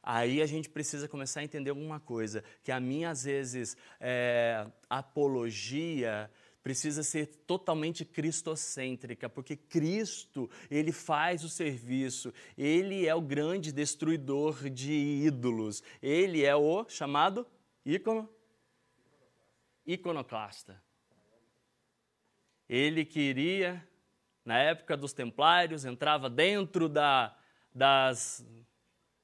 [0.02, 4.65] Aí a gente precisa começar a entender alguma coisa, que a minha, às vezes, é,
[4.89, 13.72] apologia precisa ser totalmente cristocêntrica, porque Cristo, ele faz o serviço, ele é o grande
[13.72, 17.48] destruidor de ídolos, ele é o chamado
[17.86, 18.30] ícono
[19.86, 20.82] iconoclasta.
[22.67, 23.84] Ele queria,
[24.45, 27.36] na época dos templários, entrava dentro da,
[27.74, 28.45] das,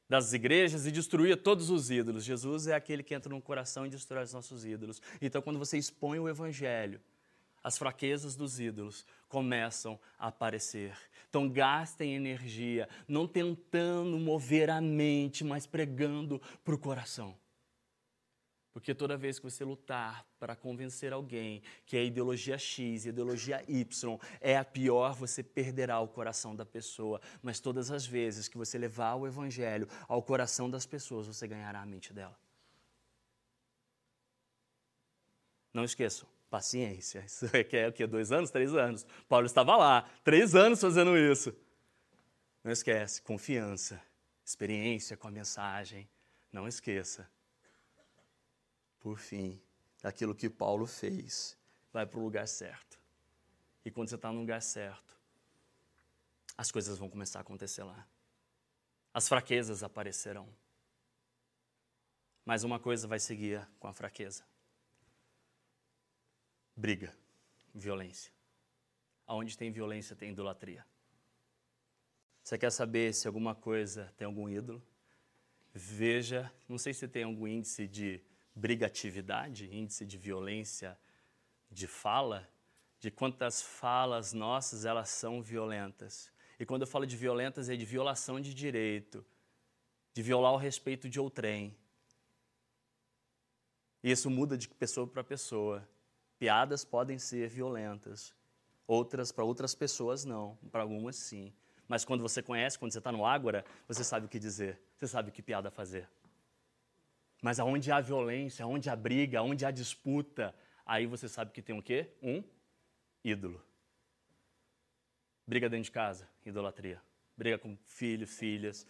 [0.09, 2.23] das igrejas e destruía todos os ídolos.
[2.23, 4.99] Jesus é aquele que entra no coração e destrói os nossos ídolos.
[5.21, 6.99] Então, quando você expõe o evangelho,
[7.65, 10.95] as fraquezas dos ídolos começam a aparecer.
[11.27, 17.35] Então gastem energia, não tentando mover a mente, mas pregando para o coração.
[18.71, 23.11] Porque toda vez que você lutar para convencer alguém que a ideologia X e a
[23.11, 27.19] ideologia Y é a pior, você perderá o coração da pessoa.
[27.41, 31.81] Mas todas as vezes que você levar o evangelho ao coração das pessoas, você ganhará
[31.81, 32.37] a mente dela.
[35.73, 37.19] Não esqueçam, paciência.
[37.25, 38.07] Isso requer o quê?
[38.07, 38.49] Dois anos?
[38.49, 39.05] Três anos.
[39.27, 41.53] Paulo estava lá, três anos fazendo isso.
[42.63, 44.01] Não esquece, confiança,
[44.43, 46.07] experiência com a mensagem.
[46.53, 47.29] Não esqueça
[49.01, 49.61] por fim,
[50.01, 51.57] daquilo que Paulo fez,
[51.91, 52.97] vai para o lugar certo.
[53.83, 55.19] E quando você está no lugar certo,
[56.57, 58.07] as coisas vão começar a acontecer lá.
[59.13, 60.47] As fraquezas aparecerão.
[62.45, 64.43] Mas uma coisa vai seguir com a fraqueza:
[66.75, 67.15] briga,
[67.73, 68.31] violência.
[69.25, 70.85] Aonde tem violência, tem idolatria.
[72.43, 74.83] Você quer saber se alguma coisa tem algum ídolo?
[75.73, 78.21] Veja, não sei se tem algum índice de
[78.53, 80.97] brigatividade, índice de violência
[81.71, 82.47] de fala,
[82.99, 86.31] de quantas falas nossas elas são violentas.
[86.59, 89.25] E quando eu falo de violentas é de violação de direito,
[90.13, 91.75] de violar o respeito de outrem.
[94.01, 95.85] E isso muda de pessoa para pessoa.
[96.37, 98.33] Piadas podem ser violentas,
[98.87, 101.53] outras para outras pessoas não, para algumas sim.
[101.87, 105.07] Mas quando você conhece, quando você está no ágora, você sabe o que dizer, você
[105.07, 106.09] sabe que piada fazer.
[107.41, 111.77] Mas aonde há violência, aonde há briga, aonde há disputa, aí você sabe que tem
[111.77, 112.09] o quê?
[112.21, 112.43] Um
[113.23, 113.63] ídolo.
[115.45, 117.01] Briga dentro de casa, idolatria.
[117.37, 118.87] Briga com filhos, filhas,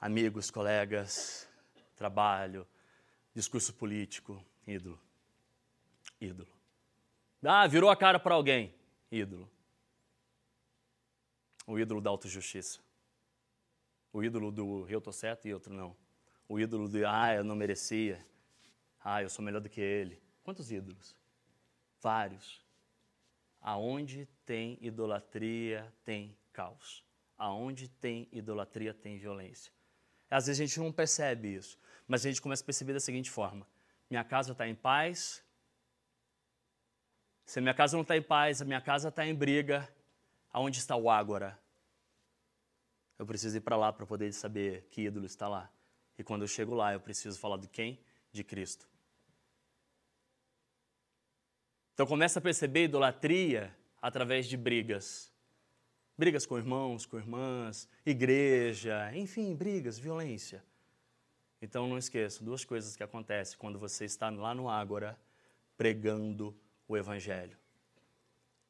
[0.00, 1.48] amigos, colegas,
[1.96, 2.66] trabalho,
[3.34, 5.00] discurso político, ídolo.
[6.20, 6.57] Ídolo.
[7.44, 8.74] Ah, virou a cara para alguém,
[9.10, 9.50] ídolo.
[11.66, 12.80] O ídolo da autojustiça.
[14.12, 15.96] O ídolo do eu tô certo e outro não
[16.48, 18.24] o ídolo de, ah, eu não merecia,
[19.04, 20.20] ah, eu sou melhor do que ele.
[20.42, 21.14] Quantos ídolos?
[22.00, 22.64] Vários.
[23.60, 27.04] Aonde tem idolatria, tem caos.
[27.36, 29.70] Aonde tem idolatria, tem violência.
[30.30, 33.30] Às vezes a gente não percebe isso, mas a gente começa a perceber da seguinte
[33.30, 33.66] forma:
[34.08, 35.44] minha casa está em paz.
[37.48, 39.88] Se a minha casa não está em paz, a minha casa está em briga,
[40.52, 41.58] aonde está o ágora?
[43.18, 45.72] Eu preciso ir para lá para poder saber que ídolo está lá.
[46.18, 47.98] E quando eu chego lá, eu preciso falar de quem?
[48.30, 48.86] De Cristo.
[51.94, 55.32] Então começa a perceber idolatria através de brigas.
[56.18, 60.62] Brigas com irmãos, com irmãs, igreja, enfim, brigas, violência.
[61.62, 65.18] Então não esqueça, duas coisas que acontecem quando você está lá no Ágora
[65.78, 66.54] pregando
[66.88, 67.56] o Evangelho.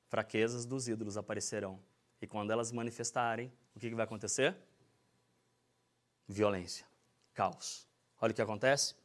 [0.08, 1.80] Fraquezas dos ídolos aparecerão.
[2.20, 4.56] E quando elas manifestarem, o que vai acontecer?
[6.26, 6.88] Violência
[7.38, 7.86] caos.
[8.20, 8.96] Olha o que acontece.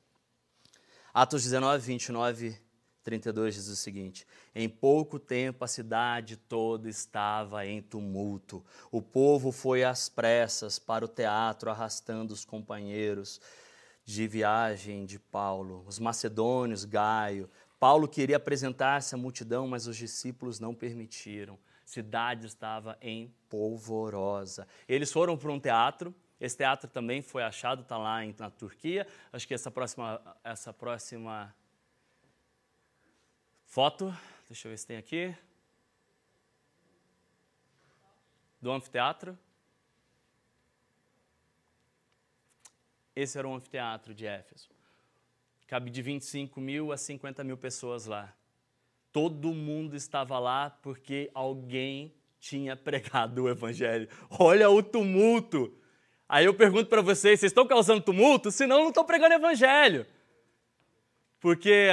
[1.13, 2.59] Atos 19, 29,
[3.03, 8.65] 32 diz o seguinte: Em pouco tempo a cidade toda estava em tumulto.
[8.91, 13.39] O povo foi às pressas para o teatro, arrastando os companheiros
[14.03, 17.47] de viagem de Paulo, os macedônios, Gaio.
[17.83, 21.59] Paulo queria apresentar-se à multidão, mas os discípulos não permitiram.
[21.83, 24.65] A cidade estava em polvorosa.
[24.87, 29.05] Eles foram para um teatro, esse teatro também foi achado, está lá na Turquia.
[29.33, 31.53] Acho que essa próxima, essa próxima
[33.65, 34.15] foto,
[34.47, 35.35] deixa eu ver se tem aqui.
[38.61, 39.37] Do anfiteatro.
[43.13, 44.69] Esse era o anfiteatro de Éfeso.
[45.73, 48.31] Cabe de 25 mil a 50 mil pessoas lá.
[49.11, 54.07] Todo mundo estava lá porque alguém tinha pregado o evangelho.
[54.29, 55.75] Olha o tumulto!
[56.29, 58.51] Aí eu pergunto para vocês: vocês estão causando tumulto?
[58.51, 60.05] Senão, não estão pregando evangelho.
[61.39, 61.89] Porque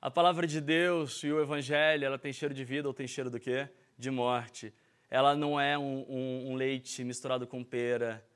[0.00, 3.30] a palavra de Deus e o evangelho, ela tem cheiro de vida ou tem cheiro
[3.30, 3.68] do quê?
[3.96, 4.74] De morte.
[5.08, 8.26] Ela não é um, um, um leite misturado com pera.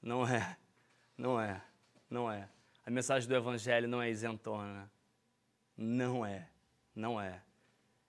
[0.00, 0.56] Não é.
[1.16, 1.60] Não é.
[2.08, 2.48] Não é.
[2.88, 4.90] A mensagem do evangelho não é isentona.
[5.76, 6.48] Não é.
[6.96, 7.42] Não é.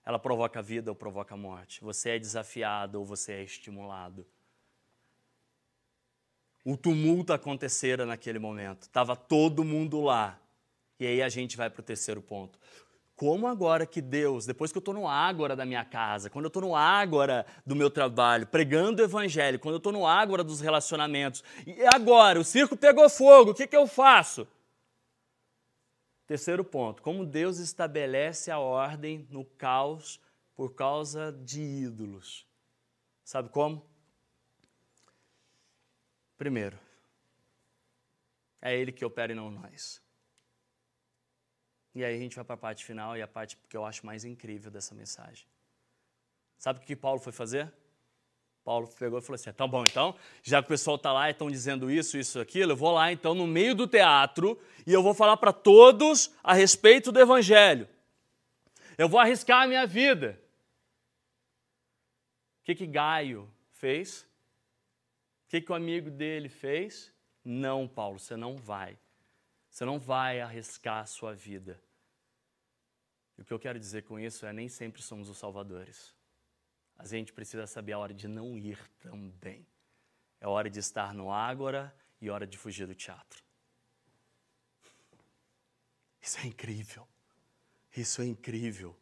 [0.06, 1.82] Ela provoca vida ou provoca morte.
[1.82, 4.26] Você é desafiado ou você é estimulado.
[6.64, 8.84] O tumulto acontecera naquele momento.
[8.84, 10.40] Estava todo mundo lá.
[10.98, 12.58] E aí a gente vai para o terceiro ponto.
[13.14, 16.48] Como agora que Deus, depois que eu estou no ágora da minha casa, quando eu
[16.48, 20.62] estou no ágora do meu trabalho, pregando o evangelho, quando eu estou no ágora dos
[20.62, 24.48] relacionamentos, e agora o circo pegou fogo, o que, que eu faço?
[26.30, 30.20] Terceiro ponto, como Deus estabelece a ordem no caos
[30.54, 32.46] por causa de ídolos.
[33.24, 33.84] Sabe como?
[36.38, 36.78] Primeiro,
[38.62, 40.00] é Ele que opera e não nós.
[41.96, 44.06] E aí a gente vai para a parte final e a parte que eu acho
[44.06, 45.48] mais incrível dessa mensagem.
[46.56, 47.74] Sabe o que Paulo foi fazer?
[48.64, 51.32] Paulo pegou e falou assim: tá bom, então, já que o pessoal está lá e
[51.32, 55.02] estão dizendo isso, isso, aquilo, eu vou lá então no meio do teatro e eu
[55.02, 57.88] vou falar para todos a respeito do Evangelho.
[58.98, 60.38] Eu vou arriscar a minha vida.
[62.60, 64.22] O que, que Gaio fez?
[65.46, 67.12] O que, que o amigo dele fez?
[67.42, 68.98] Não, Paulo, você não vai.
[69.70, 71.80] Você não vai arriscar a sua vida.
[73.38, 76.14] E o que eu quero dizer com isso é nem sempre somos os salvadores.
[77.00, 79.66] A gente precisa saber a hora de não ir também.
[80.38, 83.42] É hora de estar no ágora e hora de fugir do teatro.
[86.20, 87.08] Isso é incrível.
[87.96, 88.94] Isso é incrível.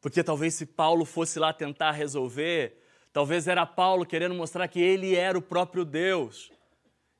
[0.00, 2.82] Porque talvez se Paulo fosse lá tentar resolver,
[3.12, 6.50] talvez era Paulo querendo mostrar que ele era o próprio Deus.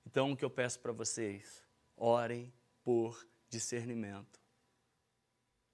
[0.07, 1.63] Então o que eu peço para vocês,
[1.95, 2.51] orem
[2.83, 4.41] por discernimento.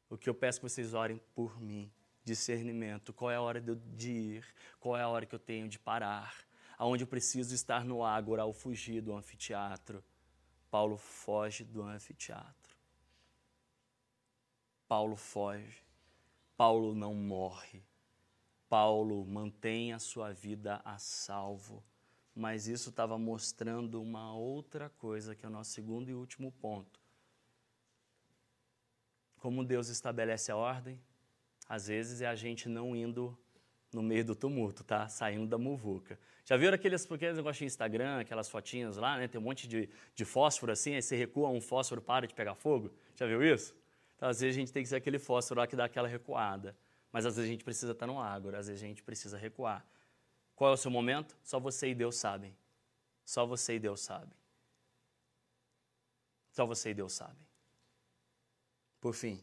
[0.08, 1.92] O que eu peço que vocês orem por mim
[2.24, 4.44] discernimento, qual é a hora de ir,
[4.78, 6.34] qual é a hora que eu tenho de parar,
[6.78, 10.02] aonde eu preciso estar no ágora ao fugir do anfiteatro.
[10.70, 12.76] Paulo foge do anfiteatro.
[14.86, 15.84] Paulo foge.
[16.56, 17.82] Paulo não morre.
[18.68, 21.82] Paulo mantém a sua vida a salvo.
[22.34, 27.00] Mas isso estava mostrando uma outra coisa, que é o nosso segundo e último ponto.
[29.38, 31.00] Como Deus estabelece a ordem,
[31.70, 33.38] às vezes é a gente não indo
[33.92, 35.08] no meio do tumulto, tá?
[35.08, 36.18] Saindo da muvuca.
[36.44, 39.28] Já viram aqueles, aqueles negócios de Instagram, aquelas fotinhas lá, né?
[39.28, 42.56] Tem um monte de, de fósforo assim, aí você recua, um fósforo para de pegar
[42.56, 42.92] fogo.
[43.14, 43.72] Já viu isso?
[44.16, 46.76] Então, às vezes a gente tem que ser aquele fósforo lá que dá aquela recuada.
[47.12, 49.86] Mas às vezes a gente precisa estar no ágora, às vezes a gente precisa recuar.
[50.56, 51.38] Qual é o seu momento?
[51.44, 52.52] Só você e Deus sabem.
[53.24, 54.36] Só você e Deus sabem.
[56.50, 57.46] Só você e Deus sabem.
[59.00, 59.40] Por fim,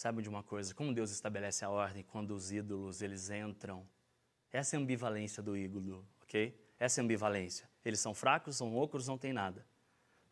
[0.00, 0.74] Sabe de uma coisa?
[0.74, 3.86] Como Deus estabelece a ordem quando os ídolos eles entram?
[4.50, 6.58] Essa é a ambivalência do ídolo, ok?
[6.78, 7.68] Essa é a ambivalência.
[7.84, 9.62] Eles são fracos, são ocros, não tem nada.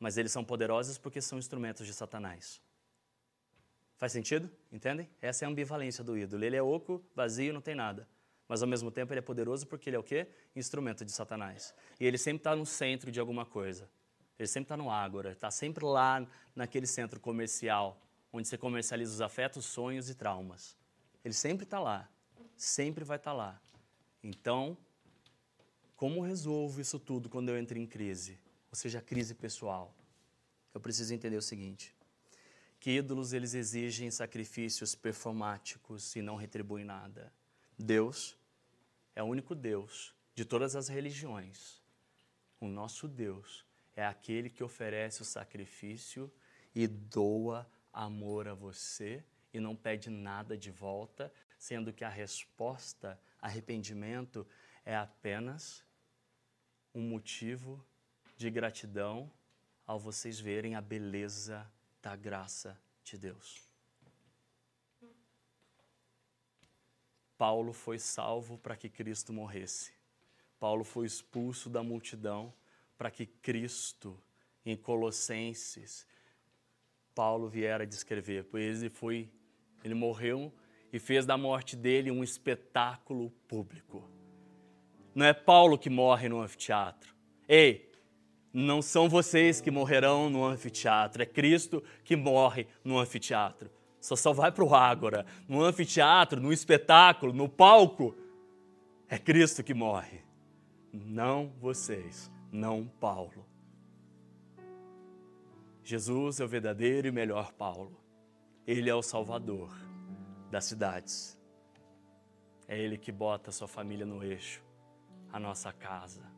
[0.01, 2.62] Mas eles são poderosos porque são instrumentos de Satanás.
[3.99, 4.51] Faz sentido?
[4.73, 5.07] Entendem?
[5.21, 6.43] Essa é a ambivalência do ídolo.
[6.43, 8.09] Ele é oco, vazio, não tem nada.
[8.49, 10.29] Mas ao mesmo tempo ele é poderoso porque ele é o quê?
[10.57, 11.75] Instrumento de Satanás.
[12.01, 13.87] E ele sempre está no centro de alguma coisa.
[14.39, 18.01] Ele sempre está no ágora, está sempre lá naquele centro comercial
[18.33, 20.76] onde você comercializa os afetos, sonhos e traumas.
[21.24, 22.09] Ele sempre está lá,
[22.57, 23.62] sempre vai estar tá lá.
[24.22, 24.76] Então,
[25.97, 28.39] como resolvo isso tudo quando eu entro em crise?
[28.70, 29.95] Ou seja, crise pessoal.
[30.72, 31.95] Eu preciso entender o seguinte:
[32.79, 37.33] que ídolos eles exigem sacrifícios performáticos e não retribuem nada.
[37.79, 38.37] Deus
[39.14, 41.83] é o único Deus de todas as religiões.
[42.61, 43.64] O nosso Deus
[43.97, 46.33] é aquele que oferece o sacrifício
[46.74, 47.68] e doa
[47.99, 54.47] amor a você e não pede nada de volta, sendo que a resposta, arrependimento,
[54.85, 55.85] é apenas
[56.95, 57.85] um motivo
[58.37, 59.31] de gratidão
[59.85, 61.69] ao vocês verem a beleza
[62.01, 63.69] da graça de Deus.
[67.37, 69.93] Paulo foi salvo para que Cristo morresse.
[70.61, 72.55] Paulo foi expulso da multidão
[72.97, 74.21] para que Cristo,
[74.65, 76.07] em Colossenses,
[77.19, 79.29] Paulo viera descrever, pois ele foi,
[79.83, 80.53] ele morreu
[80.93, 84.09] e fez da morte dele um espetáculo público.
[85.16, 87.12] Não é Paulo que morre no anfiteatro.
[87.49, 87.91] Ei,
[88.53, 93.69] não são vocês que morrerão no anfiteatro, é Cristo que morre no anfiteatro.
[94.01, 98.16] Só só vai para o ágora, no anfiteatro, no espetáculo, no palco.
[99.09, 100.21] É Cristo que morre.
[100.93, 103.45] Não vocês, não Paulo.
[105.89, 107.99] Jesus é o verdadeiro e melhor Paulo.
[108.66, 109.74] Ele é o Salvador
[110.51, 111.41] das cidades.
[112.66, 114.62] É Ele que bota a sua família no eixo,
[115.32, 116.30] a nossa casa,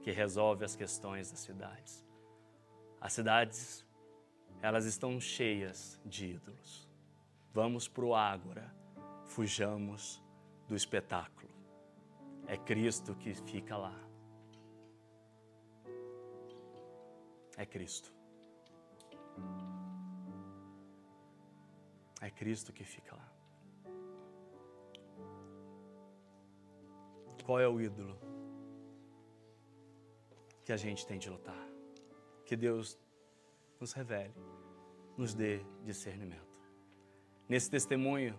[0.00, 2.02] que resolve as questões das cidades.
[2.98, 3.86] As cidades,
[4.62, 6.88] elas estão cheias de ídolos.
[7.52, 8.74] Vamos para o ágora,
[9.26, 10.24] fujamos
[10.66, 11.52] do espetáculo.
[12.46, 14.00] É Cristo que fica lá.
[17.58, 18.14] É Cristo.
[22.20, 23.32] É Cristo que fica lá.
[27.44, 28.18] Qual é o ídolo
[30.64, 31.68] que a gente tem de lutar?
[32.46, 32.98] Que Deus
[33.78, 34.34] nos revele,
[35.18, 36.58] nos dê discernimento.
[37.46, 38.38] Nesse testemunho,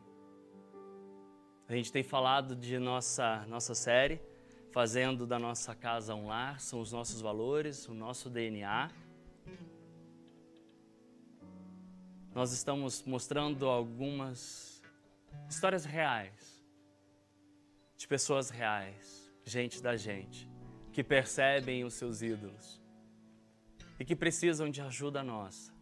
[1.67, 4.19] a gente tem falado de nossa, nossa série,
[4.71, 9.04] fazendo da nossa casa um lar, são os nossos valores, o nosso DNA
[12.35, 14.83] nós estamos mostrando algumas
[15.49, 16.61] histórias reais,
[17.95, 20.51] de pessoas reais, gente da gente,
[20.91, 22.83] que percebem os seus ídolos
[23.97, 25.73] e que precisam de ajuda nossa,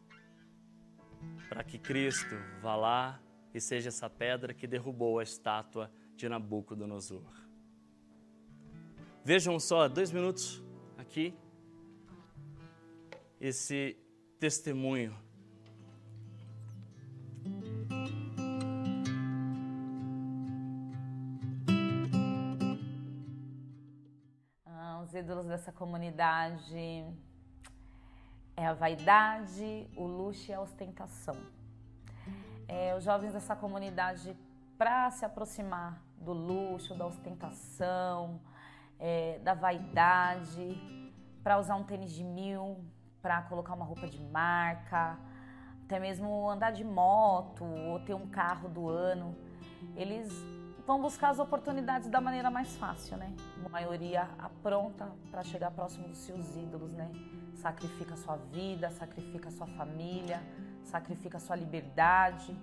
[1.49, 3.19] para que Cristo vá lá
[3.51, 7.33] e seja essa pedra que derrubou a estátua de Nabucodonosor.
[9.25, 10.63] Vejam só, dois minutos
[10.99, 11.33] aqui,
[13.41, 13.97] esse
[14.39, 15.17] testemunho.
[25.53, 27.05] Dessa comunidade
[28.57, 31.37] é a vaidade, o luxo e a ostentação.
[32.67, 34.35] É, os jovens dessa comunidade,
[34.79, 38.41] para se aproximar do luxo, da ostentação,
[38.99, 40.65] é, da vaidade,
[41.43, 42.83] para usar um tênis de mil,
[43.21, 45.19] para colocar uma roupa de marca,
[45.83, 49.37] até mesmo andar de moto ou ter um carro do ano,
[49.95, 50.31] eles
[50.85, 53.33] vão buscar as oportunidades da maneira mais fácil, né?
[53.65, 57.09] A maioria apronta para chegar próximo dos seus ídolos, né?
[57.55, 60.41] Sacrifica sua vida, sacrifica sua família,
[60.83, 62.55] sacrifica sua liberdade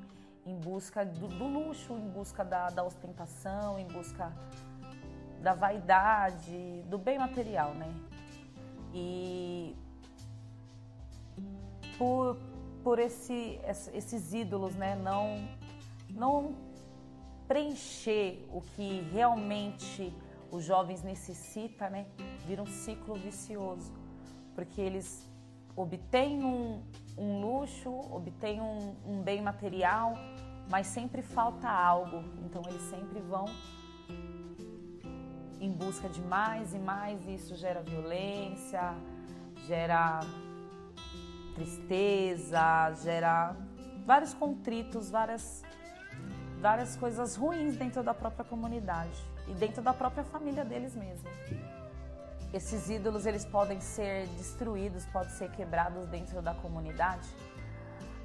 [0.44, 4.32] em busca do, do luxo, em busca da, da ostentação, em busca
[5.42, 7.92] da vaidade, do bem material, né?
[8.92, 9.76] E
[11.96, 12.36] por,
[12.82, 15.48] por esse, esses ídolos, né, não,
[16.10, 16.54] não
[17.51, 20.14] preencher o que realmente
[20.53, 22.07] os jovens necessitam, né,
[22.46, 23.92] vira um ciclo vicioso,
[24.55, 25.28] porque eles
[25.74, 26.80] obtêm um,
[27.18, 30.14] um luxo, obtêm um, um bem material,
[30.70, 33.46] mas sempre falta algo, então eles sempre vão
[35.61, 38.94] em busca de mais e mais, e isso gera violência,
[39.66, 40.20] gera
[41.57, 43.57] tristeza, gera
[44.07, 45.64] vários contritos, várias,
[46.61, 51.32] várias coisas ruins dentro da própria comunidade e dentro da própria família deles mesmos.
[52.52, 57.28] Esses ídolos eles podem ser destruídos, podem ser quebrados dentro da comunidade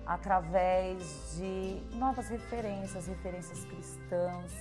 [0.05, 4.51] através de novas referências, referências cristãs,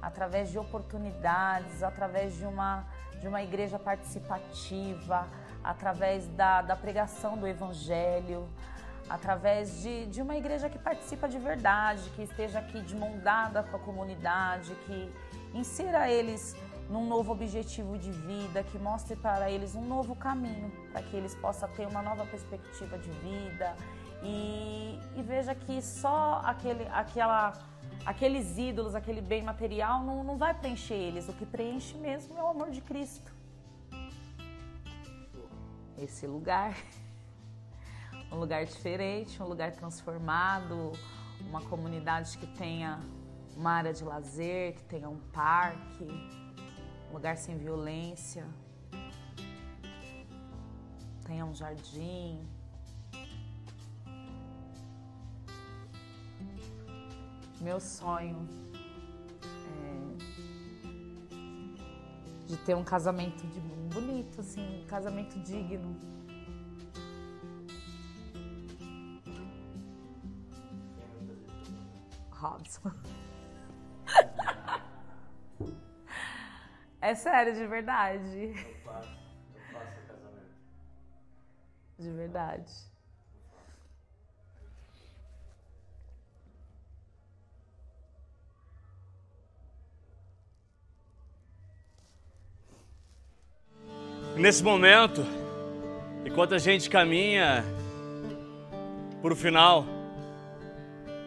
[0.00, 2.84] através de oportunidades, através de uma,
[3.20, 5.26] de uma igreja participativa,
[5.64, 8.48] através da, da pregação do Evangelho,
[9.08, 13.62] através de, de uma igreja que participa de verdade, que esteja aqui de mão dada
[13.62, 15.12] com a comunidade, que
[15.52, 16.56] insira eles
[16.88, 21.34] num novo objetivo de vida, que mostre para eles um novo caminho, para que eles
[21.34, 23.74] possam ter uma nova perspectiva de vida.
[24.22, 27.52] E, e veja que só aquele, aquela,
[28.06, 32.42] aqueles ídolos, aquele bem material não, não vai preencher eles, o que preenche mesmo é
[32.42, 33.32] o amor de Cristo.
[35.98, 36.74] Esse lugar.
[38.34, 40.90] Um lugar diferente, um lugar transformado,
[41.48, 43.00] uma comunidade que tenha
[43.56, 46.04] uma área de lazer, que tenha um parque,
[47.10, 48.44] um lugar sem violência,
[51.24, 52.44] tenha um jardim.
[57.60, 58.48] Meu sonho
[62.42, 63.60] é de ter um casamento de
[63.94, 65.96] bonito, assim, um casamento digno.
[72.44, 72.92] Robson.
[77.00, 78.54] é sério, de verdade.
[78.54, 79.08] Eu faço,
[79.54, 80.54] eu faço casamento.
[81.98, 82.94] De verdade.
[94.36, 95.22] Nesse momento,
[96.26, 97.64] enquanto a gente caminha
[99.22, 99.86] para o final,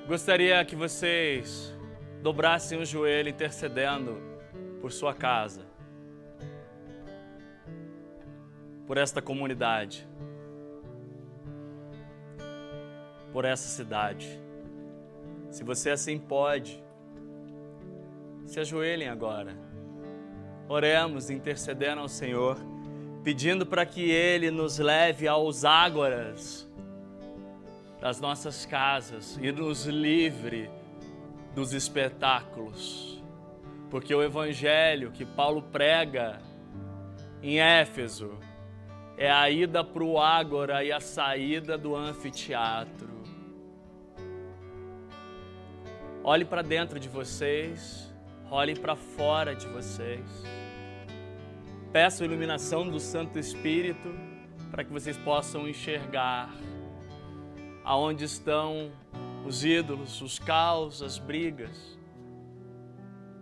[0.08, 1.76] gostaria que vocês
[2.24, 4.18] dobrassem o joelho intercedendo
[4.80, 5.66] por sua casa,
[8.86, 10.08] por esta comunidade,
[13.34, 14.42] por essa cidade.
[15.52, 16.82] Se você assim pode,
[18.46, 19.58] se ajoelhem agora.
[20.70, 22.58] Oremos intercedendo ao Senhor
[23.26, 26.67] pedindo para que Ele nos leve aos ágoras
[28.00, 30.70] das nossas casas e nos livre
[31.56, 33.24] dos espetáculos.
[33.90, 36.40] Porque o Evangelho que Paulo prega
[37.42, 38.38] em Éfeso
[39.18, 43.18] é a ida para o ágora e a saída do anfiteatro.
[46.24, 48.14] Olhe para dentro de vocês,
[48.52, 50.44] olhem para fora de vocês.
[51.92, 54.14] Peço a iluminação do Santo Espírito
[54.70, 56.54] para que vocês possam enxergar
[57.88, 58.92] aonde estão
[59.46, 61.98] os ídolos, os caos, as brigas.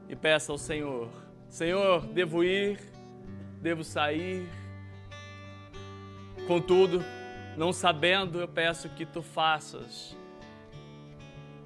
[0.07, 1.09] E peça ao Senhor:
[1.49, 2.79] Senhor, devo ir,
[3.59, 4.47] devo sair.
[6.47, 7.03] Contudo,
[7.57, 10.15] não sabendo, eu peço que tu faças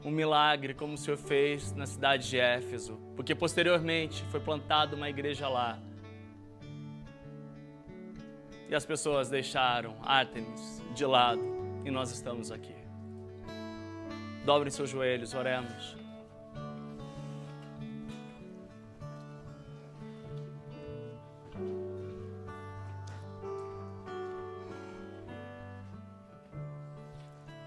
[0.06, 5.10] um milagre como o Senhor fez na cidade de Éfeso, porque posteriormente foi plantada uma
[5.10, 5.78] igreja lá.
[8.70, 11.59] E as pessoas deixaram Artemis de lado
[11.90, 12.76] e nós estamos aqui.
[14.46, 15.98] Dobrem seus joelhos, oremos.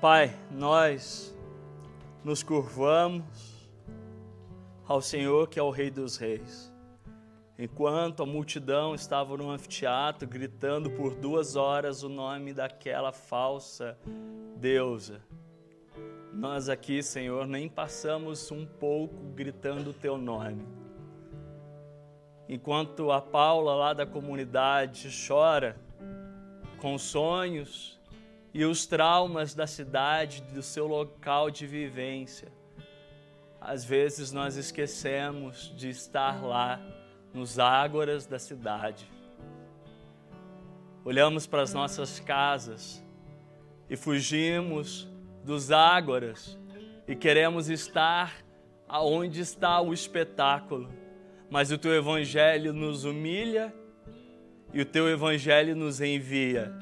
[0.01, 1.37] Pai, nós
[2.25, 3.69] nos curvamos
[4.87, 6.72] ao Senhor que é o Rei dos Reis.
[7.59, 13.97] Enquanto a multidão estava no anfiteatro gritando por duas horas o nome daquela falsa
[14.57, 15.21] deusa,
[16.33, 20.67] nós aqui, Senhor, nem passamos um pouco gritando o teu nome.
[22.49, 25.77] Enquanto a Paula lá da comunidade chora
[26.81, 28.01] com sonhos
[28.53, 32.51] e os traumas da cidade, do seu local de vivência,
[33.61, 36.81] às vezes nós esquecemos de estar lá
[37.33, 39.11] nos ágoras da cidade.
[41.05, 43.03] Olhamos para as nossas casas
[43.89, 45.09] e fugimos
[45.45, 46.59] dos ágoras
[47.09, 48.45] e queremos estar
[48.87, 50.89] aonde está o espetáculo.
[51.51, 53.75] Mas o teu evangelho nos humilha
[54.73, 56.73] e o teu evangelho nos envia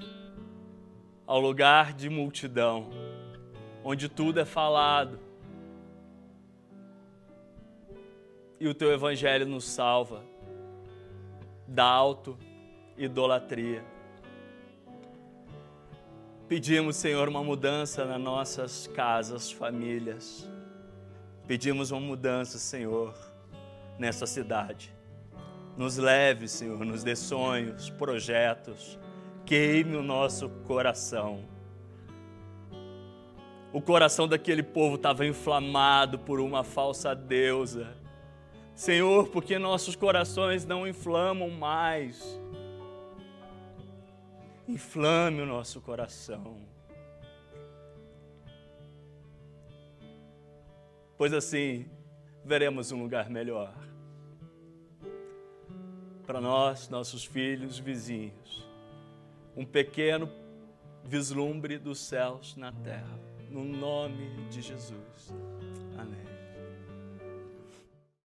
[1.26, 2.90] ao lugar de multidão,
[3.82, 5.18] onde tudo é falado.
[8.60, 10.29] E o teu evangelho nos salva
[11.70, 13.84] da auto-idolatria.
[16.48, 20.50] Pedimos, Senhor, uma mudança nas nossas casas, famílias.
[21.46, 23.14] Pedimos uma mudança, Senhor,
[23.96, 24.92] nessa cidade.
[25.76, 28.98] Nos leve, Senhor, nos dê sonhos, projetos.
[29.46, 31.44] Queime o nosso coração.
[33.72, 37.99] O coração daquele povo estava inflamado por uma falsa deusa.
[38.80, 42.40] Senhor, porque nossos corações não inflamam mais
[44.66, 46.56] inflame o nosso coração.
[51.18, 51.90] Pois assim
[52.42, 53.74] veremos um lugar melhor
[56.26, 58.66] para nós, nossos filhos, vizinhos.
[59.54, 60.26] Um pequeno
[61.04, 63.20] vislumbre dos céus na terra.
[63.50, 65.34] No nome de Jesus.